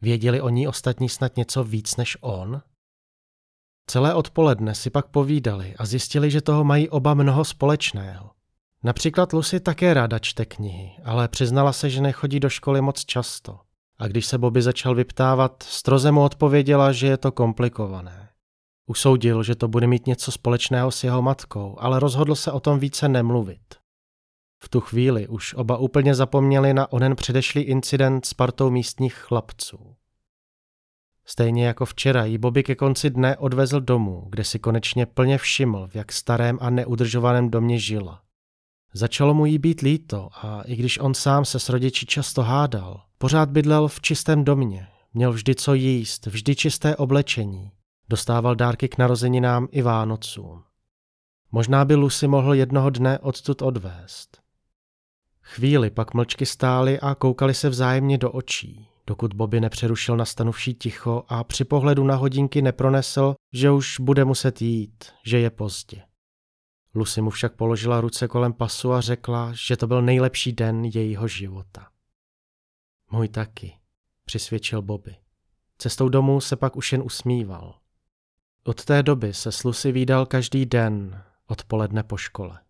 Věděli 0.00 0.40
o 0.40 0.48
ní 0.48 0.68
ostatní 0.68 1.08
snad 1.08 1.36
něco 1.36 1.64
víc 1.64 1.96
než 1.96 2.16
on? 2.20 2.62
Celé 3.86 4.14
odpoledne 4.14 4.74
si 4.74 4.90
pak 4.90 5.06
povídali 5.06 5.74
a 5.76 5.86
zjistili, 5.86 6.30
že 6.30 6.40
toho 6.40 6.64
mají 6.64 6.88
oba 6.88 7.14
mnoho 7.14 7.44
společného. 7.44 8.30
Například 8.84 9.32
Lucy 9.32 9.60
také 9.60 9.94
ráda 9.94 10.18
čte 10.18 10.44
knihy, 10.44 10.92
ale 11.04 11.28
přiznala 11.28 11.72
se, 11.72 11.90
že 11.90 12.00
nechodí 12.00 12.40
do 12.40 12.48
školy 12.48 12.80
moc 12.80 13.04
často. 13.04 13.60
A 13.98 14.06
když 14.06 14.26
se 14.26 14.38
Bobby 14.38 14.62
začal 14.62 14.94
vyptávat, 14.94 15.62
stroze 15.62 16.12
mu 16.12 16.22
odpověděla, 16.22 16.92
že 16.92 17.06
je 17.06 17.16
to 17.16 17.32
komplikované. 17.32 18.28
Usoudil, 18.86 19.42
že 19.42 19.54
to 19.54 19.68
bude 19.68 19.86
mít 19.86 20.06
něco 20.06 20.32
společného 20.32 20.90
s 20.90 21.04
jeho 21.04 21.22
matkou, 21.22 21.76
ale 21.80 22.00
rozhodl 22.00 22.34
se 22.34 22.52
o 22.52 22.60
tom 22.60 22.78
více 22.78 23.08
nemluvit. 23.08 23.74
V 24.62 24.68
tu 24.68 24.80
chvíli 24.80 25.28
už 25.28 25.54
oba 25.54 25.76
úplně 25.76 26.14
zapomněli 26.14 26.74
na 26.74 26.92
onen 26.92 27.16
předešlý 27.16 27.62
incident 27.62 28.26
s 28.26 28.34
partou 28.34 28.70
místních 28.70 29.14
chlapců. 29.14 29.96
Stejně 31.24 31.66
jako 31.66 31.86
včera 31.86 32.24
jí 32.24 32.38
Bobby 32.38 32.62
ke 32.62 32.74
konci 32.74 33.10
dne 33.10 33.36
odvezl 33.36 33.80
domů, 33.80 34.26
kde 34.30 34.44
si 34.44 34.58
konečně 34.58 35.06
plně 35.06 35.38
všiml, 35.38 35.88
v 35.88 35.94
jak 35.94 36.12
starém 36.12 36.58
a 36.60 36.70
neudržovaném 36.70 37.50
domě 37.50 37.78
žila. 37.78 38.23
Začalo 38.96 39.34
mu 39.34 39.46
jí 39.46 39.58
být 39.58 39.80
líto 39.80 40.28
a 40.32 40.62
i 40.62 40.76
když 40.76 40.98
on 40.98 41.14
sám 41.14 41.44
se 41.44 41.58
s 41.58 41.68
rodiči 41.68 42.06
často 42.06 42.42
hádal, 42.42 43.02
pořád 43.18 43.50
bydlel 43.50 43.88
v 43.88 44.00
čistém 44.00 44.44
domě, 44.44 44.86
měl 45.14 45.32
vždy 45.32 45.54
co 45.54 45.74
jíst, 45.74 46.26
vždy 46.26 46.56
čisté 46.56 46.96
oblečení, 46.96 47.70
dostával 48.08 48.54
dárky 48.54 48.88
k 48.88 48.98
narozeninám 48.98 49.68
i 49.70 49.82
Vánocům. 49.82 50.62
Možná 51.52 51.84
by 51.84 51.94
Lucy 51.94 52.28
mohl 52.28 52.54
jednoho 52.54 52.90
dne 52.90 53.18
odtud 53.18 53.62
odvést. 53.62 54.38
Chvíli 55.42 55.90
pak 55.90 56.14
mlčky 56.14 56.46
stáli 56.46 57.00
a 57.00 57.14
koukali 57.14 57.54
se 57.54 57.68
vzájemně 57.68 58.18
do 58.18 58.32
očí, 58.32 58.88
dokud 59.06 59.34
Bobby 59.34 59.60
nepřerušil 59.60 60.16
nastanuvší 60.16 60.74
ticho 60.74 61.24
a 61.28 61.44
při 61.44 61.64
pohledu 61.64 62.04
na 62.04 62.16
hodinky 62.16 62.62
nepronesl, 62.62 63.34
že 63.52 63.70
už 63.70 64.00
bude 64.00 64.24
muset 64.24 64.62
jít, 64.62 65.04
že 65.26 65.38
je 65.38 65.50
pozdě. 65.50 66.02
Lucy 66.94 67.20
mu 67.20 67.30
však 67.30 67.54
položila 67.54 68.00
ruce 68.00 68.28
kolem 68.28 68.52
pasu 68.52 68.92
a 68.92 69.00
řekla, 69.00 69.52
že 69.54 69.76
to 69.76 69.86
byl 69.86 70.02
nejlepší 70.02 70.52
den 70.52 70.84
jejího 70.84 71.28
života. 71.28 71.88
Můj 73.10 73.28
taky, 73.28 73.78
přisvědčil 74.24 74.82
Bobby. 74.82 75.16
Cestou 75.78 76.08
domů 76.08 76.40
se 76.40 76.56
pak 76.56 76.76
už 76.76 76.92
jen 76.92 77.02
usmíval. 77.02 77.78
Od 78.64 78.84
té 78.84 79.02
doby 79.02 79.34
se 79.34 79.52
s 79.52 79.64
Lucy 79.64 79.92
výdal 79.92 80.26
každý 80.26 80.66
den, 80.66 81.22
odpoledne 81.46 82.02
po 82.02 82.16
škole. 82.16 82.60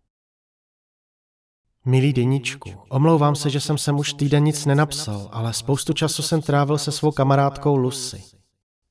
Milý 1.85 2.13
deníčku, 2.13 2.71
omlouvám 2.89 3.35
se, 3.35 3.49
že 3.49 3.59
jsem 3.59 3.77
sem 3.77 3.99
už 3.99 4.13
týden 4.13 4.43
nic 4.43 4.65
nenapsal, 4.65 5.29
ale 5.31 5.53
spoustu 5.53 5.93
času 5.93 6.21
jsem 6.21 6.41
trávil 6.41 6.77
se 6.77 6.91
svou 6.91 7.11
kamarádkou 7.11 7.75
Lucy. 7.75 8.23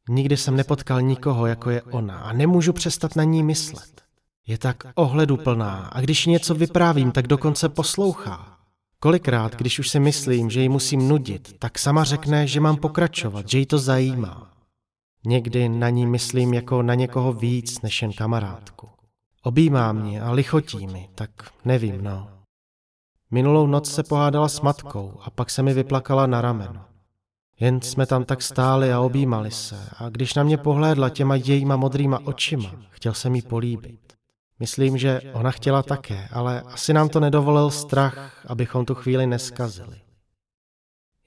Nikdy 0.09 0.37
jsem 0.37 0.57
nepotkal 0.57 1.03
nikoho, 1.03 1.47
jako 1.47 1.71
je 1.71 1.83
ona 1.83 2.19
a 2.19 2.33
nemůžu 2.33 2.73
přestat 2.73 3.17
na 3.17 3.25
ní 3.25 3.43
myslet. 3.43 4.04
Je 4.47 4.59
tak 4.59 4.77
ohleduplná 4.95 5.91
a 5.93 6.01
když 6.01 6.27
něco 6.27 6.55
vyprávím, 6.55 7.13
tak 7.13 7.27
dokonce 7.27 7.69
poslouchá. 7.69 8.59
Kolikrát, 9.01 9.57
když 9.57 9.79
už 9.79 9.89
si 9.89 10.01
myslím, 10.01 10.51
že 10.51 10.61
ji 10.61 10.69
musím 10.69 11.09
nudit, 11.09 11.57
tak 11.59 11.79
sama 11.79 12.05
řekne, 12.05 12.47
že 12.47 12.61
mám 12.61 12.77
pokračovat, 12.77 13.49
že 13.49 13.59
jí 13.59 13.67
to 13.67 13.79
zajímá. 13.79 14.51
Někdy 15.27 15.69
na 15.69 15.89
ní 15.89 16.07
myslím 16.07 16.55
jako 16.55 16.83
na 16.83 16.95
někoho 16.95 17.33
víc 17.33 17.83
než 17.83 18.03
jen 18.03 18.13
kamarádku. 18.13 18.89
Objímá 19.43 19.93
mě 19.93 20.23
a 20.23 20.31
lichotí 20.31 20.87
mi, 20.87 21.09
tak 21.15 21.31
nevím, 21.65 22.05
no. 22.05 22.29
Minulou 23.31 23.67
noc 23.67 23.95
se 23.95 24.03
pohádala 24.03 24.49
s 24.49 24.61
matkou 24.61 25.21
a 25.23 25.31
pak 25.31 25.51
se 25.51 25.63
mi 25.63 25.75
vyplakala 25.75 26.27
na 26.27 26.41
rameno. 26.41 26.85
Jen 27.61 27.81
jsme 27.81 28.07
tam 28.07 28.25
tak 28.25 28.43
stáli 28.43 28.93
a 28.93 29.01
objímali 29.01 29.51
se 29.51 29.89
a 29.99 30.09
když 30.09 30.35
na 30.35 30.43
mě 30.43 30.57
pohlédla 30.57 31.09
těma 31.09 31.37
jejíma 31.37 31.77
modrýma 31.77 32.19
očima, 32.25 32.71
chtěl 32.91 33.15
jsem 33.15 33.35
jí 33.35 33.43
políbit. 33.43 34.04
Myslím, 34.59 34.99
že 34.99 35.21
ona 35.33 35.51
chtěla 35.51 35.83
také, 35.83 36.29
ale 36.33 36.61
asi 36.61 36.93
nám 36.93 37.09
to 37.09 37.21
nedovolil 37.21 37.71
strach, 37.71 38.47
abychom 38.49 38.85
tu 38.85 38.95
chvíli 38.95 39.27
neskazili. 39.27 40.01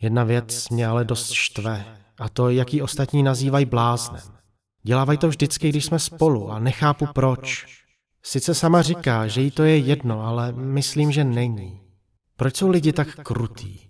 Jedna 0.02 0.24
věc 0.24 0.70
mě 0.70 0.88
ale 0.88 1.06
dost 1.06 1.32
štve, 1.32 1.98
a 2.18 2.30
to, 2.30 2.50
jaký 2.50 2.82
ostatní 2.82 3.24
nazývají 3.24 3.66
bláznem. 3.66 4.38
Dělávají 4.84 5.18
to 5.18 5.28
vždycky, 5.28 5.70
když 5.70 5.86
jsme 5.86 6.00
spolu 6.00 6.52
a 6.52 6.60
nechápu 6.60 7.08
proč. 7.16 7.66
Sice 8.24 8.56
sama 8.56 8.82
říká, 8.82 9.28
že 9.28 9.42
jí 9.42 9.52
to 9.52 9.64
je 9.64 9.78
jedno, 9.78 10.22
ale 10.22 10.52
myslím, 10.52 11.12
že 11.12 11.24
není. 11.24 11.82
Proč 12.36 12.58
jsou 12.58 12.70
lidi 12.70 12.94
tak 12.94 13.16
krutí? 13.16 13.90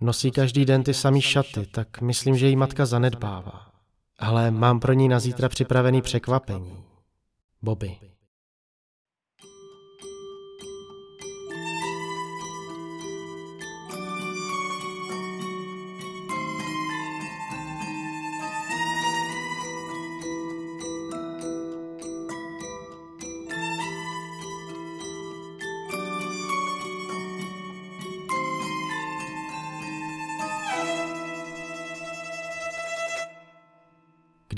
Nosí 0.00 0.30
každý 0.30 0.64
den 0.64 0.82
ty 0.82 0.94
samý 0.94 1.22
šaty, 1.22 1.66
tak 1.66 2.00
myslím, 2.00 2.36
že 2.36 2.48
jí 2.48 2.56
matka 2.56 2.86
zanedbává. 2.86 3.70
Ale 4.18 4.50
mám 4.50 4.80
pro 4.80 4.92
ní 4.92 5.08
na 5.08 5.20
zítra 5.20 5.48
připravený 5.48 6.02
překvapení. 6.02 6.84
Bobby. 7.62 8.09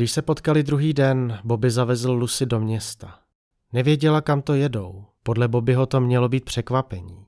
Když 0.02 0.12
se 0.12 0.22
potkali 0.22 0.62
druhý 0.62 0.92
den, 0.92 1.38
Bobby 1.44 1.70
zavezl 1.70 2.12
Lucy 2.12 2.46
do 2.46 2.60
města. 2.60 3.18
Nevěděla, 3.72 4.20
kam 4.20 4.42
to 4.42 4.54
jedou. 4.54 5.04
Podle 5.22 5.48
Bobbyho 5.48 5.86
to 5.86 6.00
mělo 6.00 6.28
být 6.28 6.44
překvapení. 6.44 7.26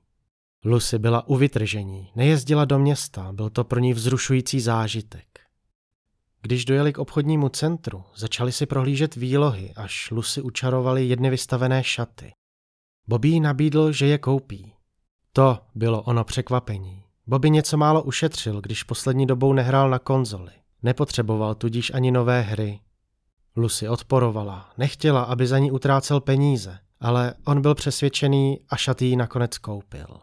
Lucy 0.65 0.99
byla 0.99 1.27
u 1.27 1.35
vytržení, 1.35 2.11
nejezdila 2.15 2.65
do 2.65 2.79
města, 2.79 3.33
byl 3.33 3.49
to 3.49 3.63
pro 3.63 3.79
ní 3.79 3.93
vzrušující 3.93 4.59
zážitek. 4.59 5.39
Když 6.41 6.65
dojeli 6.65 6.93
k 6.93 6.97
obchodnímu 6.97 7.49
centru, 7.49 8.03
začali 8.15 8.51
si 8.51 8.65
prohlížet 8.65 9.15
výlohy, 9.15 9.73
až 9.75 10.11
Lucy 10.11 10.41
učarovali 10.41 11.05
jedny 11.05 11.29
vystavené 11.29 11.83
šaty. 11.83 12.31
Bobby 13.07 13.27
jí 13.27 13.39
nabídl, 13.39 13.91
že 13.91 14.05
je 14.05 14.17
koupí. 14.17 14.73
To 15.33 15.59
bylo 15.75 16.01
ono 16.01 16.23
překvapení. 16.23 17.03
Bobby 17.27 17.49
něco 17.49 17.77
málo 17.77 18.03
ušetřil, 18.03 18.61
když 18.61 18.83
poslední 18.83 19.25
dobou 19.25 19.53
nehrál 19.53 19.89
na 19.89 19.99
konzoli. 19.99 20.51
Nepotřeboval 20.83 21.55
tudíž 21.55 21.91
ani 21.93 22.11
nové 22.11 22.41
hry. 22.41 22.79
Lucy 23.55 23.89
odporovala, 23.89 24.73
nechtěla, 24.77 25.23
aby 25.23 25.47
za 25.47 25.59
ní 25.59 25.71
utrácel 25.71 26.21
peníze, 26.21 26.79
ale 26.99 27.33
on 27.45 27.61
byl 27.61 27.75
přesvědčený 27.75 28.59
a 28.69 28.75
šaty 28.75 29.15
nakonec 29.15 29.57
koupil. 29.57 30.19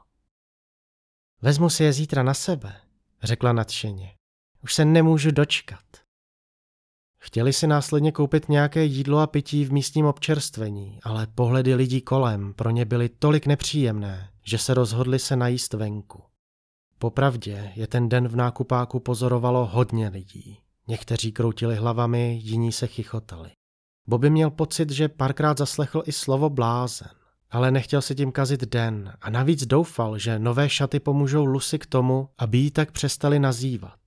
Vezmu 1.42 1.70
si 1.70 1.84
je 1.84 1.92
zítra 1.92 2.22
na 2.22 2.34
sebe, 2.34 2.76
řekla 3.22 3.52
nadšeně. 3.52 4.14
Už 4.62 4.74
se 4.74 4.84
nemůžu 4.84 5.30
dočkat. 5.30 5.84
Chtěli 7.18 7.52
si 7.52 7.66
následně 7.66 8.12
koupit 8.12 8.48
nějaké 8.48 8.84
jídlo 8.84 9.18
a 9.18 9.26
pití 9.26 9.64
v 9.64 9.72
místním 9.72 10.06
občerstvení, 10.06 10.98
ale 11.02 11.26
pohledy 11.26 11.74
lidí 11.74 12.00
kolem 12.00 12.54
pro 12.54 12.70
ně 12.70 12.84
byly 12.84 13.08
tolik 13.08 13.46
nepříjemné, 13.46 14.30
že 14.44 14.58
se 14.58 14.74
rozhodli 14.74 15.18
se 15.18 15.36
najíst 15.36 15.72
venku. 15.72 16.22
Popravdě 17.02 17.72
je 17.74 17.86
ten 17.86 18.08
den 18.08 18.28
v 18.28 18.36
nákupáku 18.36 19.00
pozorovalo 19.00 19.66
hodně 19.66 20.08
lidí. 20.08 20.58
Někteří 20.88 21.32
kroutili 21.32 21.76
hlavami, 21.76 22.38
jiní 22.42 22.72
se 22.72 22.86
chichotali. 22.86 23.50
Bobby 24.06 24.30
měl 24.30 24.50
pocit, 24.50 24.90
že 24.90 25.08
párkrát 25.08 25.58
zaslechl 25.58 26.02
i 26.06 26.12
slovo 26.12 26.50
blázen, 26.50 27.08
ale 27.50 27.70
nechtěl 27.70 28.02
si 28.02 28.14
tím 28.14 28.32
kazit 28.32 28.64
den 28.64 29.16
a 29.20 29.30
navíc 29.30 29.66
doufal, 29.66 30.18
že 30.18 30.38
nové 30.38 30.68
šaty 30.68 31.00
pomůžou 31.00 31.44
Lucy 31.44 31.78
k 31.78 31.86
tomu, 31.86 32.28
aby 32.38 32.58
ji 32.58 32.70
tak 32.70 32.92
přestali 32.92 33.38
nazývat. 33.38 33.98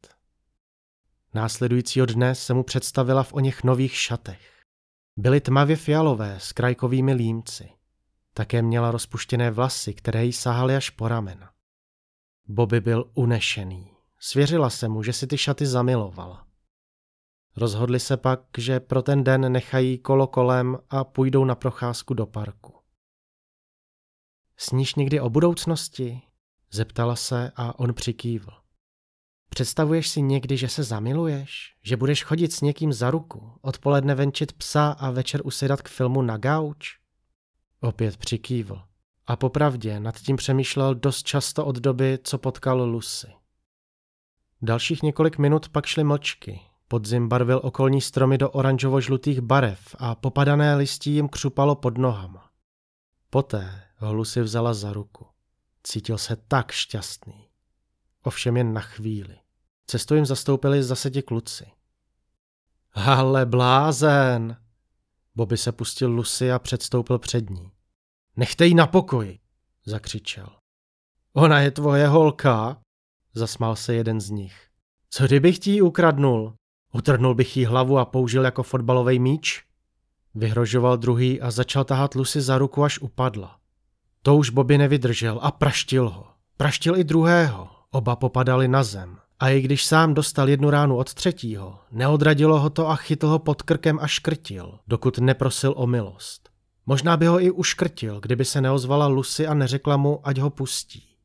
Následujícího 1.34 2.06
dne 2.06 2.36
se 2.36 2.54
mu 2.54 2.64
představila 2.64 3.24
v 3.24 3.34
o 3.34 3.40
něch 3.40 3.64
nových 3.64 3.96
šatech. 3.96 4.52
Byly 5.18 5.42
tmavě 5.42 5.76
fialové 5.76 6.36
s 6.40 6.52
krajkovými 6.52 7.14
límci. 7.14 7.70
Také 8.34 8.62
měla 8.62 8.92
rozpuštěné 8.92 9.52
vlasy, 9.52 9.94
které 9.94 10.26
jí 10.26 10.34
sahaly 10.34 10.76
až 10.76 10.90
po 10.90 11.08
ramena. 11.08 11.55
Bobby 12.48 12.82
byl 12.82 13.12
unešený. 13.14 13.92
Svěřila 14.20 14.70
se 14.70 14.88
mu, 14.88 15.04
že 15.04 15.14
si 15.14 15.28
ty 15.28 15.38
šaty 15.38 15.66
zamilovala. 15.66 16.48
Rozhodli 17.58 18.00
se 18.00 18.18
pak, 18.18 18.40
že 18.58 18.80
pro 18.80 19.02
ten 19.02 19.24
den 19.24 19.52
nechají 19.52 19.98
kolo 19.98 20.28
kolem 20.28 20.78
a 20.90 21.04
půjdou 21.04 21.46
na 21.46 21.56
procházku 21.56 22.14
do 22.14 22.26
parku. 22.26 22.74
Sníš 24.58 24.96
někdy 24.96 25.20
o 25.20 25.30
budoucnosti? 25.30 26.22
Zeptala 26.72 27.16
se 27.16 27.52
a 27.56 27.80
on 27.80 27.94
přikývl. 27.94 28.52
Představuješ 29.50 30.08
si 30.08 30.22
někdy, 30.22 30.58
že 30.58 30.70
se 30.70 30.84
zamiluješ? 30.84 31.76
Že 31.84 31.98
budeš 31.98 32.24
chodit 32.24 32.54
s 32.54 32.62
někým 32.62 32.94
za 32.94 33.12
ruku, 33.12 33.60
odpoledne 33.62 34.16
venčit 34.16 34.54
psa 34.54 34.92
a 35.00 35.12
večer 35.12 35.42
usedat 35.46 35.82
k 35.82 35.90
filmu 35.90 36.22
na 36.22 36.38
gauč? 36.38 37.00
Opět 37.80 38.18
přikývl. 38.18 38.82
A 39.28 39.36
popravdě 39.36 40.00
nad 40.00 40.20
tím 40.20 40.36
přemýšlel 40.36 40.96
dost 40.96 41.24
často 41.24 41.66
od 41.66 41.76
doby, 41.76 42.20
co 42.24 42.38
potkal 42.38 42.82
Lucy. 42.82 43.28
Dalších 44.62 45.04
několik 45.04 45.38
minut 45.38 45.70
pak 45.70 45.86
šly 45.86 46.04
mlčky. 46.04 46.62
Podzim 46.88 47.30
barvil 47.30 47.62
okolní 47.64 48.02
stromy 48.02 48.38
do 48.38 48.50
oranžovo-žlutých 48.50 49.42
barev 49.42 49.96
a 50.00 50.16
popadané 50.16 50.76
listí 50.76 51.12
jim 51.12 51.30
křupalo 51.30 51.76
pod 51.76 51.98
nohama. 51.98 52.50
Poté 53.30 53.84
ho 53.98 54.14
Lucy 54.14 54.42
vzala 54.42 54.74
za 54.74 54.94
ruku. 54.94 55.28
Cítil 55.84 56.18
se 56.18 56.36
tak 56.36 56.72
šťastný. 56.72 57.48
Ovšem 58.24 58.58
jen 58.58 58.74
na 58.74 58.82
chvíli. 58.82 59.38
Cestu 59.88 60.16
jim 60.16 60.26
zastoupili 60.26 60.84
zase 60.84 61.12
ti 61.12 61.22
kluci. 61.22 61.66
Ale 62.94 63.46
blázen, 63.46 64.58
Bobby 65.36 65.58
se 65.58 65.72
pustil 65.72 66.12
Lucy 66.12 66.52
a 66.52 66.60
předstoupil 66.60 67.20
před 67.20 67.50
ní. 67.50 67.72
Nechte 68.38 68.66
jí 68.66 68.76
na 68.76 68.88
pokoji, 68.88 69.40
zakřičel. 69.86 70.48
Ona 71.34 71.60
je 71.60 71.72
tvoje 71.72 72.08
holka? 72.08 72.78
Zasmál 73.34 73.76
se 73.76 73.94
jeden 73.94 74.22
z 74.22 74.30
nich. 74.30 74.68
Co 75.10 75.26
kdybych 75.26 75.60
ti 75.60 75.72
ji 75.72 75.82
ukradnul? 75.82 76.54
Utrhnul 76.94 77.36
bych 77.36 77.58
jí 77.58 77.66
hlavu 77.66 77.98
a 77.98 78.06
použil 78.06 78.44
jako 78.46 78.64
fotbalový 78.64 79.20
míč? 79.20 79.64
Vyhrožoval 80.36 80.98
druhý 80.98 81.42
a 81.42 81.52
začal 81.52 81.84
tahat 81.84 82.16
Lucy 82.16 82.42
za 82.42 82.58
ruku, 82.58 82.84
až 82.84 83.00
upadla. 83.00 83.60
To 84.22 84.36
už 84.36 84.50
Bobby 84.50 84.78
nevydržel 84.78 85.40
a 85.42 85.52
praštil 85.52 86.10
ho. 86.10 86.28
Praštil 86.58 86.98
i 86.98 87.04
druhého. 87.04 87.70
Oba 87.92 88.16
popadali 88.16 88.68
na 88.68 88.84
zem. 88.84 89.18
A 89.40 89.50
i 89.50 89.62
když 89.62 89.86
sám 89.86 90.14
dostal 90.14 90.50
jednu 90.50 90.70
ránu 90.70 90.98
od 90.98 91.14
třetího, 91.14 91.80
neodradilo 91.92 92.60
ho 92.60 92.70
to 92.70 92.90
a 92.90 92.96
chytl 92.96 93.28
ho 93.28 93.40
pod 93.40 93.62
krkem 93.62 94.00
a 94.02 94.08
škrtil, 94.08 94.80
dokud 94.88 95.18
neprosil 95.18 95.74
o 95.78 95.88
milost. 95.88 96.55
Možná 96.86 97.18
by 97.18 97.26
ho 97.26 97.42
i 97.42 97.52
uškrtil, 97.52 98.20
kdyby 98.20 98.46
se 98.46 98.62
neozvala 98.62 99.08
Lucy 99.08 99.48
a 99.48 99.54
neřekla 99.54 99.98
mu, 99.98 100.28
ať 100.28 100.38
ho 100.38 100.50
pustí. 100.50 101.16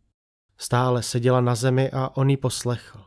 Stále 0.59 1.03
seděla 1.03 1.41
na 1.41 1.55
zemi 1.55 1.91
a 1.91 2.17
on 2.17 2.31
ji 2.31 2.37
poslechl. 2.37 3.05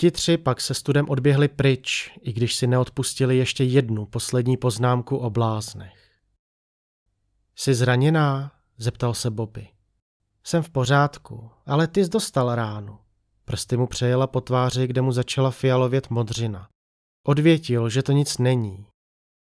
Ti 0.00 0.10
tři 0.10 0.36
pak 0.36 0.60
se 0.60 0.74
studem 0.74 1.08
odběhli 1.08 1.48
pryč, 1.48 2.12
i 2.20 2.32
když 2.32 2.54
si 2.54 2.66
neodpustili 2.66 3.36
ještě 3.36 3.64
jednu 3.64 4.06
poslední 4.06 4.56
poznámku 4.56 5.16
o 5.16 5.30
bláznech. 5.30 6.10
Jsi 7.56 7.74
zraněná? 7.74 8.52
zeptal 8.76 9.14
se 9.14 9.30
Bobby. 9.30 9.68
Jsem 10.44 10.62
v 10.62 10.70
pořádku, 10.70 11.50
ale 11.66 11.86
ty 11.86 12.04
jsi 12.04 12.10
dostal 12.10 12.54
ránu. 12.54 12.98
Prsty 13.44 13.76
mu 13.76 13.86
přejela 13.86 14.26
po 14.26 14.40
tváři, 14.40 14.86
kde 14.86 15.02
mu 15.02 15.12
začala 15.12 15.50
fialovět 15.50 16.10
modřina. 16.10 16.68
Odvětil, 17.26 17.88
že 17.88 18.02
to 18.02 18.12
nic 18.12 18.38
není. 18.38 18.86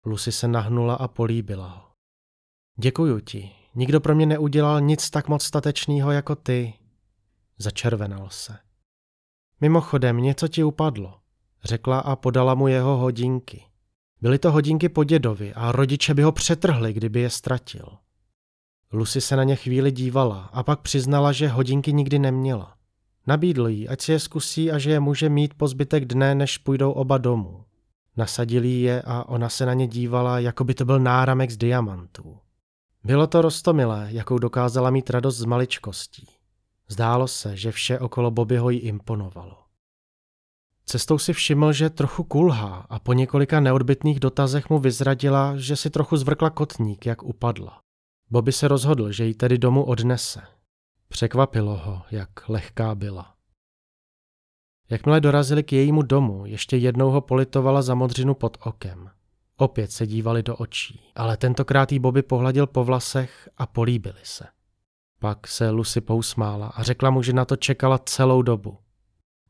Lucy 0.06 0.32
se 0.32 0.48
nahnula 0.48 0.96
a 0.96 1.08
políbila 1.08 1.68
ho. 1.68 1.87
Děkuju 2.80 3.20
ti. 3.20 3.52
Nikdo 3.76 4.00
pro 4.00 4.16
mě 4.16 4.26
neudělal 4.26 4.82
nic 4.82 5.10
tak 5.10 5.28
moc 5.28 5.44
statečného 5.44 6.12
jako 6.12 6.36
ty. 6.36 6.74
Začervenal 7.58 8.28
se. 8.30 8.58
Mimochodem, 9.62 10.18
něco 10.18 10.48
ti 10.48 10.64
upadlo, 10.64 11.20
řekla 11.64 12.00
a 12.00 12.16
podala 12.16 12.56
mu 12.56 12.68
jeho 12.68 12.98
hodinky. 12.98 13.64
Byly 14.22 14.40
to 14.40 14.52
hodinky 14.52 14.90
po 14.90 15.04
dědovi 15.04 15.54
a 15.54 15.72
rodiče 15.72 16.14
by 16.14 16.24
ho 16.24 16.32
přetrhli, 16.32 16.94
kdyby 16.94 17.20
je 17.20 17.30
ztratil. 17.30 17.98
Lucy 18.94 19.22
se 19.22 19.36
na 19.36 19.44
ně 19.44 19.56
chvíli 19.56 19.92
dívala 19.92 20.50
a 20.54 20.64
pak 20.64 20.82
přiznala, 20.82 21.32
že 21.32 21.48
hodinky 21.48 21.94
nikdy 21.94 22.20
neměla. 22.20 22.76
Nabídl 23.28 23.68
jí, 23.68 23.88
ať 23.88 24.02
si 24.02 24.12
je 24.12 24.20
zkusí 24.20 24.72
a 24.72 24.78
že 24.78 24.92
je 24.92 25.00
může 25.00 25.30
mít 25.30 25.54
po 25.54 25.68
zbytek 25.68 26.06
dne, 26.06 26.36
než 26.36 26.58
půjdou 26.58 26.92
oba 26.92 27.18
domů. 27.18 27.64
Nasadili 28.18 28.70
je 28.70 29.02
a 29.02 29.24
ona 29.24 29.50
se 29.50 29.66
na 29.66 29.74
ně 29.74 29.88
dívala, 29.88 30.40
jako 30.40 30.64
by 30.64 30.74
to 30.74 30.86
byl 30.86 31.00
náramek 31.00 31.52
z 31.52 31.58
diamantů. 31.58 32.38
Bylo 33.04 33.28
to 33.28 33.42
rostomilé, 33.42 34.08
jakou 34.12 34.40
dokázala 34.40 34.90
mít 34.90 35.10
radost 35.10 35.38
z 35.38 35.46
maličkostí. 35.46 36.28
Zdálo 36.88 37.28
se, 37.28 37.58
že 37.58 37.72
vše 37.72 38.00
okolo 38.00 38.32
Bobbyho 38.32 38.70
jí 38.70 38.80
imponovalo. 38.80 39.58
Cestou 40.86 41.18
si 41.18 41.34
všiml, 41.34 41.74
že 41.74 41.90
trochu 41.90 42.24
kulhá 42.24 42.86
a 42.90 43.00
po 43.00 43.14
několika 43.14 43.60
neodbitných 43.60 44.20
dotazech 44.20 44.70
mu 44.70 44.80
vyzradila, 44.80 45.58
že 45.58 45.76
si 45.76 45.90
trochu 45.90 46.18
zvrkla 46.18 46.50
kotník, 46.50 47.06
jak 47.06 47.24
upadla. 47.24 47.82
Bobby 48.30 48.52
se 48.52 48.68
rozhodl, 48.68 49.12
že 49.12 49.26
ji 49.26 49.34
tedy 49.34 49.58
domů 49.58 49.84
odnese. 49.84 50.42
Překvapilo 51.08 51.78
ho, 51.78 52.02
jak 52.12 52.50
lehká 52.50 52.96
byla. 52.96 53.34
Jakmile 54.90 55.22
dorazili 55.22 55.64
k 55.64 55.74
jejímu 55.74 56.02
domu, 56.02 56.46
ještě 56.46 56.78
jednou 56.78 57.12
ho 57.12 57.22
politovala 57.22 57.82
za 57.82 57.96
modřinu 57.96 58.34
pod 58.34 58.58
okem. 58.62 59.10
Opět 59.58 59.92
se 59.92 60.08
dívali 60.08 60.44
do 60.44 60.56
očí, 60.56 61.02
ale 61.16 61.38
tentokrát 61.38 61.92
jí 61.92 62.00
Bobby 62.00 62.22
pohladil 62.22 62.68
po 62.68 62.84
vlasech 62.84 63.50
a 63.58 63.66
políbili 63.66 64.20
se. 64.24 64.46
Pak 65.20 65.48
se 65.48 65.70
Lucy 65.70 66.02
pousmála 66.02 66.68
a 66.68 66.84
řekla 66.84 67.10
mu, 67.10 67.24
že 67.24 67.34
na 67.34 67.46
to 67.46 67.56
čekala 67.56 67.98
celou 67.98 68.42
dobu. 68.42 68.78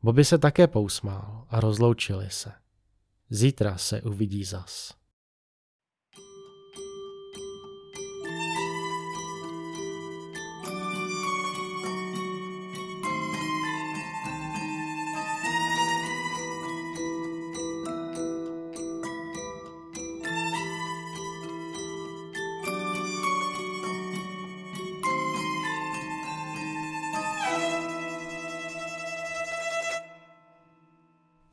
Bobby 0.02 0.24
se 0.24 0.38
také 0.38 0.66
pousmál 0.66 1.46
a 1.50 1.60
rozloučili 1.60 2.30
se. 2.30 2.52
Zítra 3.30 3.78
se 3.78 4.02
uvidí 4.02 4.44
zas. 4.44 4.97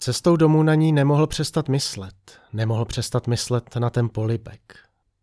Cestou 0.05 0.35
domů 0.35 0.63
na 0.63 0.75
ní 0.75 0.91
nemohl 0.91 1.27
přestat 1.27 1.69
myslet. 1.69 2.13
Nemohl 2.53 2.85
přestat 2.85 3.27
myslet 3.27 3.75
na 3.75 3.89
ten 3.89 4.09
polibek. 4.09 4.79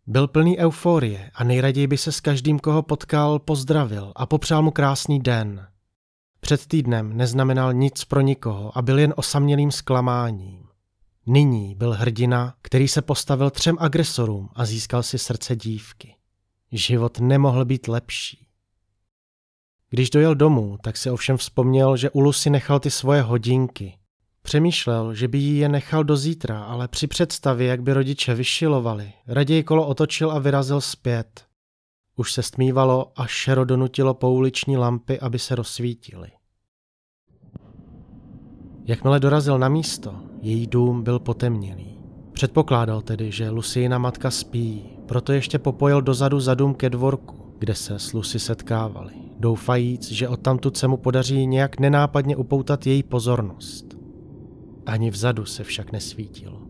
Byl 0.07 0.29
plný 0.29 0.59
euforie 0.59 1.31
a 1.35 1.45
nejraději 1.45 1.87
by 1.87 1.99
se 1.99 2.13
s 2.13 2.21
každým, 2.21 2.59
koho 2.59 2.83
potkal, 2.83 3.39
pozdravil 3.39 4.13
a 4.17 4.27
popřál 4.27 4.63
mu 4.63 4.71
krásný 4.71 5.21
den. 5.21 5.67
Před 6.41 6.67
týdnem 6.67 7.17
neznamenal 7.17 7.73
nic 7.73 8.05
pro 8.05 8.21
nikoho 8.21 8.79
a 8.79 8.83
byl 8.83 8.99
jen 8.99 9.15
osamělým 9.17 9.71
zklamáním. 9.71 10.69
Nyní 11.27 11.75
byl 11.75 11.93
hrdina, 11.93 12.55
který 12.63 12.89
se 12.89 13.03
postavil 13.03 13.51
třem 13.51 13.77
agresorům 13.81 14.49
a 14.55 14.65
získal 14.65 15.03
si 15.03 15.19
srdce 15.19 15.57
dívky. 15.57 16.15
Život 16.73 17.21
nemohl 17.21 17.65
být 17.65 17.89
lepší. 17.89 18.47
Když 19.91 20.11
dojel 20.11 20.35
domů, 20.35 20.79
tak 20.83 20.97
si 20.97 21.11
ovšem 21.11 21.37
vzpomněl, 21.37 21.97
že 21.97 22.11
u 22.11 22.21
Lucy 22.21 22.51
nechal 22.51 22.81
ty 22.81 22.91
svoje 22.91 23.23
hodinky 23.23 23.99
Přemýšlel, 24.43 25.15
že 25.15 25.29
by 25.29 25.39
jí 25.39 25.59
je 25.59 25.69
nechal 25.69 26.05
do 26.05 26.17
zítra, 26.17 26.65
ale 26.65 26.89
při 26.89 27.07
představě, 27.07 27.69
jak 27.69 27.83
by 27.83 27.93
rodiče 27.93 28.35
vyšilovali, 28.35 29.13
raději 29.27 29.63
kolo 29.63 29.87
otočil 29.87 30.31
a 30.31 30.39
vyrazil 30.39 30.81
zpět. 30.81 31.45
Už 32.17 32.33
se 32.33 32.43
stmívalo 32.43 33.13
a 33.17 33.27
šero 33.27 33.65
donutilo 33.65 34.15
pouliční 34.15 34.77
lampy, 34.77 35.21
aby 35.21 35.39
se 35.39 35.55
rozsvítily. 35.55 36.31
Jakmile 38.85 39.21
dorazil 39.21 39.59
na 39.59 39.69
místo, 39.69 40.15
její 40.41 40.67
dům 40.67 41.03
byl 41.03 41.19
potemnělý. 41.19 41.99
Předpokládal 42.33 43.03
tedy, 43.03 43.33
že 43.33 43.51
Lucina 43.51 43.99
matka 43.99 44.31
spí, 44.31 44.85
proto 45.07 45.33
ještě 45.33 45.59
popojil 45.59 46.03
dozadu 46.03 46.41
za 46.41 46.55
dům 46.55 46.75
ke 46.75 46.91
dvorku, 46.91 47.55
kde 47.59 47.75
se 47.75 47.99
s 47.99 48.13
Lucy 48.13 48.39
setkávali, 48.39 49.13
doufajíc, 49.39 50.11
že 50.11 50.29
odtamtud 50.29 50.77
se 50.77 50.89
mu 50.89 50.97
podaří 50.97 51.47
nějak 51.47 51.81
nenápadně 51.81 52.37
upoutat 52.37 52.87
její 52.87 53.03
pozornost. 53.03 54.02
Ani 54.87 55.11
vzadu 55.11 55.45
se 55.45 55.65
však 55.65 55.93
nesvítilo. 55.93 56.61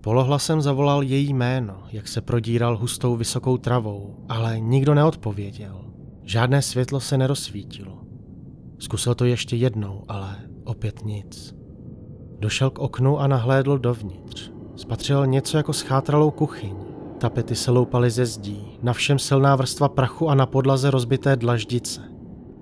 Polohlasem 0.00 0.60
zavolal 0.60 1.02
její 1.02 1.32
jméno, 1.32 1.82
jak 1.92 2.08
se 2.08 2.20
prodíral 2.20 2.76
hustou 2.76 3.16
vysokou 3.16 3.56
travou, 3.56 4.24
ale 4.28 4.60
nikdo 4.60 4.94
neodpověděl. 4.94 5.84
Žádné 6.24 6.62
světlo 6.62 7.00
se 7.00 7.18
nerozsvítilo. 7.18 7.98
Zkusil 8.78 9.14
to 9.14 9.24
ještě 9.24 9.56
jednou, 9.56 10.04
ale 10.08 10.36
opět 10.64 11.04
nic. 11.04 11.54
Došel 12.38 12.70
k 12.70 12.78
oknu 12.78 13.18
a 13.18 13.26
nahlédl 13.26 13.78
dovnitř. 13.78 14.50
Spatřil 14.76 15.26
něco 15.26 15.56
jako 15.56 15.72
schátralou 15.72 16.30
kuchyň. 16.30 16.76
Tapety 17.18 17.54
se 17.54 17.70
loupaly 17.70 18.10
ze 18.10 18.26
zdí, 18.26 18.78
na 18.82 18.92
všem 18.92 19.18
silná 19.18 19.56
vrstva 19.56 19.88
prachu 19.88 20.28
a 20.28 20.34
na 20.34 20.46
podlaze 20.46 20.90
rozbité 20.90 21.36
dlaždice. 21.36 22.00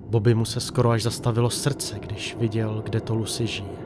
Bobby 0.08 0.34
mu 0.34 0.44
se 0.44 0.60
skoro 0.60 0.90
až 0.90 1.02
zastavilo 1.02 1.50
srdce, 1.50 1.98
když 1.98 2.36
viděl, 2.36 2.82
kde 2.84 3.00
to 3.00 3.14
Lucy 3.14 3.46
žije. 3.46 3.79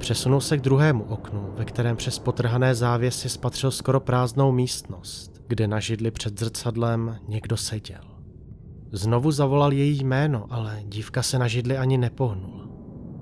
Přesunul 0.00 0.40
se 0.40 0.58
k 0.58 0.60
druhému 0.60 1.04
oknu, 1.04 1.52
ve 1.56 1.64
kterém 1.64 1.96
přes 1.96 2.18
potrhané 2.18 2.74
závěsy 2.74 3.28
spatřil 3.28 3.70
skoro 3.70 4.00
prázdnou 4.00 4.52
místnost, 4.52 5.42
kde 5.46 5.68
na 5.68 5.80
židli 5.80 6.10
před 6.10 6.40
zrcadlem 6.40 7.18
někdo 7.28 7.56
seděl. 7.56 8.00
Znovu 8.92 9.30
zavolal 9.30 9.72
její 9.72 10.04
jméno, 10.04 10.46
ale 10.50 10.82
dívka 10.84 11.22
se 11.22 11.38
na 11.38 11.48
židli 11.48 11.78
ani 11.78 11.98
nepohnula. 11.98 12.68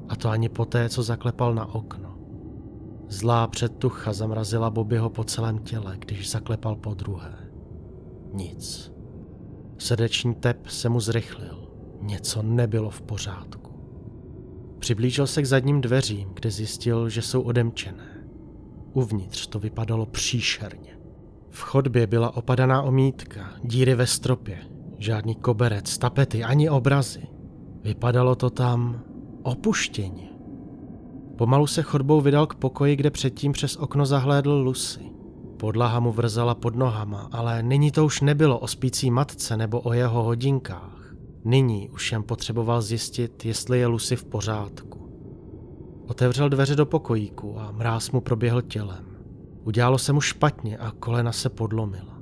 A 0.09 0.17
to 0.17 0.29
ani 0.29 0.49
poté, 0.49 0.89
co 0.89 1.03
zaklepal 1.03 1.55
na 1.55 1.75
okno. 1.75 2.19
Zlá 3.09 3.47
předtucha 3.47 4.13
zamrazila 4.13 4.71
Bobbyho 4.71 5.11
po 5.11 5.25
celém 5.25 5.59
těle, 5.59 5.97
když 5.99 6.31
zaklepal 6.31 6.77
po 6.77 6.95
druhé. 6.95 7.35
Nic. 8.33 8.93
Srdeční 9.79 10.35
tep 10.35 10.67
se 10.67 10.89
mu 10.89 11.01
zrychlil. 11.01 11.69
Něco 12.01 12.43
nebylo 12.43 12.91
v 12.91 13.03
pořádku. 13.03 13.68
Přiblížil 14.79 15.27
se 15.27 15.43
k 15.43 15.47
zadním 15.47 15.81
dveřím, 15.81 16.29
kde 16.35 16.51
zjistil, 16.51 17.09
že 17.09 17.23
jsou 17.23 17.41
odemčené. 17.41 18.25
Uvnitř 18.93 19.47
to 19.47 19.59
vypadalo 19.59 20.07
příšerně. 20.07 20.99
V 21.51 21.61
chodbě 21.61 22.07
byla 22.07 22.37
opadaná 22.37 22.83
omítka, 22.83 23.51
díry 23.63 23.95
ve 23.95 24.07
stropě, 24.07 24.59
žádný 24.99 25.35
koberec, 25.35 25.99
tapety 25.99 26.45
ani 26.45 26.71
obrazy. 26.71 27.23
Vypadalo 27.83 28.35
to 28.35 28.51
tam 28.51 29.03
opuštěně. 29.43 30.29
Pomalu 31.37 31.67
se 31.67 31.83
chodbou 31.83 32.21
vydal 32.21 32.47
k 32.47 32.55
pokoji, 32.55 32.97
kde 32.97 33.11
předtím 33.11 33.53
přes 33.53 33.77
okno 33.77 34.07
zahlédl 34.07 34.53
Lucy. 34.53 35.01
Podlaha 35.57 36.01
mu 36.01 36.13
vrzala 36.13 36.55
pod 36.55 36.77
nohama, 36.77 37.29
ale 37.33 37.63
nyní 37.63 37.91
to 37.91 38.05
už 38.05 38.21
nebylo 38.21 38.59
o 38.59 38.67
spící 38.67 39.11
matce 39.11 39.57
nebo 39.57 39.81
o 39.81 39.93
jeho 39.93 40.23
hodinkách. 40.23 40.98
Nyní 41.45 41.91
už 41.91 42.13
jen 42.13 42.23
potřeboval 42.23 42.83
zjistit, 42.83 43.45
jestli 43.45 43.79
je 43.79 43.87
Lucy 43.87 44.17
v 44.17 44.25
pořádku. 44.25 45.09
Otevřel 46.07 46.49
dveře 46.49 46.77
do 46.77 46.87
pokojíku 46.87 47.61
a 47.61 47.73
mráz 47.73 48.11
mu 48.11 48.21
proběhl 48.21 48.63
tělem. 48.63 49.05
Udělalo 49.65 49.99
se 49.99 50.13
mu 50.13 50.21
špatně 50.21 50.79
a 50.79 50.91
kolena 50.91 51.33
se 51.33 51.49
podlomila. 51.49 52.19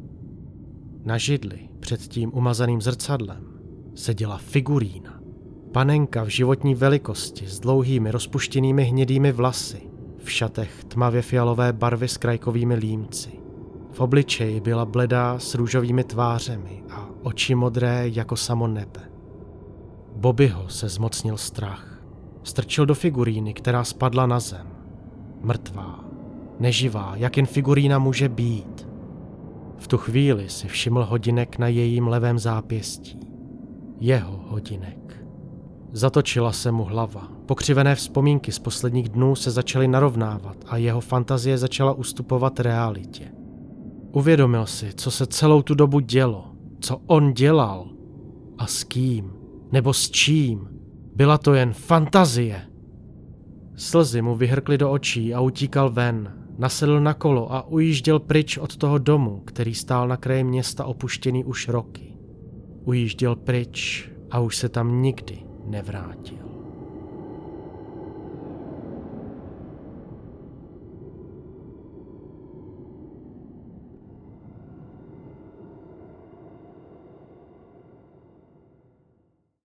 Na 1.05 1.19
židli, 1.19 1.69
před 1.81 2.01
tím 2.01 2.31
umazaným 2.35 2.81
zrcadlem, 2.81 3.45
seděla 3.95 4.39
figurína. 4.39 5.21
Panenka 5.73 6.25
v 6.25 6.29
životní 6.29 6.75
velikosti 6.75 7.47
s 7.47 7.61
dlouhými 7.61 8.11
rozpuštěnými 8.11 8.85
hnědými 8.85 9.33
vlasy, 9.33 9.91
v 10.25 10.31
šatech 10.31 10.85
tmavě 10.85 11.23
fialové 11.23 11.73
barvy 11.73 12.09
s 12.09 12.17
krajkovými 12.17 12.75
límci. 12.75 13.31
V 13.93 14.01
obličeji 14.01 14.61
byla 14.61 14.85
bledá 14.85 15.39
s 15.39 15.55
růžovými 15.55 16.05
tvářemi 16.05 16.85
a 16.91 17.09
oči 17.27 17.55
modré 17.55 18.09
jako 18.09 18.37
samo 18.37 18.67
nebe. 18.67 19.01
Bobbyho 20.17 20.69
se 20.69 20.89
zmocnil 20.89 21.37
strach. 21.37 22.03
Strčil 22.43 22.87
do 22.87 22.95
figuríny, 22.95 23.55
která 23.55 23.85
spadla 23.85 24.27
na 24.27 24.41
zem. 24.41 24.67
Mrtvá, 25.43 26.05
neživá, 26.61 27.13
jak 27.17 27.37
jen 27.37 27.47
figurína 27.47 27.99
může 27.99 28.29
být. 28.29 28.89
V 29.79 29.89
tu 29.89 29.99
chvíli 29.99 30.49
si 30.49 30.69
všiml 30.69 31.05
hodinek 31.05 31.59
na 31.59 31.69
jejím 31.69 32.09
levém 32.09 32.39
zápěstí. 32.39 33.21
Jeho 34.01 34.45
hodinek. 34.49 35.25
Zatočila 35.93 36.53
se 36.53 36.73
mu 36.73 36.85
hlava. 36.85 37.29
Pokřivené 37.47 37.95
vzpomínky 37.95 38.53
z 38.53 38.59
posledních 38.59 39.09
dnů 39.09 39.35
se 39.35 39.51
začaly 39.51 39.89
narovnávat 39.89 40.57
a 40.67 40.77
jeho 40.77 41.01
fantazie 41.01 41.59
začala 41.59 41.93
ustupovat 41.93 42.61
realitě. 42.61 43.33
Uvědomil 44.13 44.67
si, 44.67 44.93
co 44.95 45.11
se 45.11 45.27
celou 45.27 45.63
tu 45.63 45.75
dobu 45.75 46.01
dělo, 46.01 46.56
co 46.81 47.01
on 47.07 47.33
dělal 47.33 47.91
a 48.59 48.67
s 48.67 48.85
kým, 48.85 49.33
nebo 49.73 49.93
s 49.93 50.11
čím. 50.11 50.69
Byla 51.15 51.39
to 51.39 51.55
jen 51.55 51.73
fantazie. 51.73 52.63
Slzy 53.77 54.23
mu 54.23 54.35
vyhrkly 54.35 54.79
do 54.79 54.91
očí 54.91 55.35
a 55.35 55.41
utíkal 55.41 55.91
ven. 55.91 56.33
Nasedl 56.59 57.01
na 57.01 57.15
kolo 57.15 57.53
a 57.53 57.69
ujížděl 57.69 58.19
pryč 58.19 58.59
od 58.59 58.77
toho 58.77 58.99
domu, 58.99 59.43
který 59.45 59.75
stál 59.75 60.09
na 60.09 60.17
kraji 60.17 60.45
města 60.45 60.85
opuštěný 60.85 61.45
už 61.45 61.69
roky. 61.69 62.15
Ujížděl 62.85 63.37
pryč 63.37 64.11
a 64.31 64.41
už 64.41 64.57
se 64.57 64.69
tam 64.69 65.03
nikdy 65.03 65.39
nevrátil. 65.67 66.46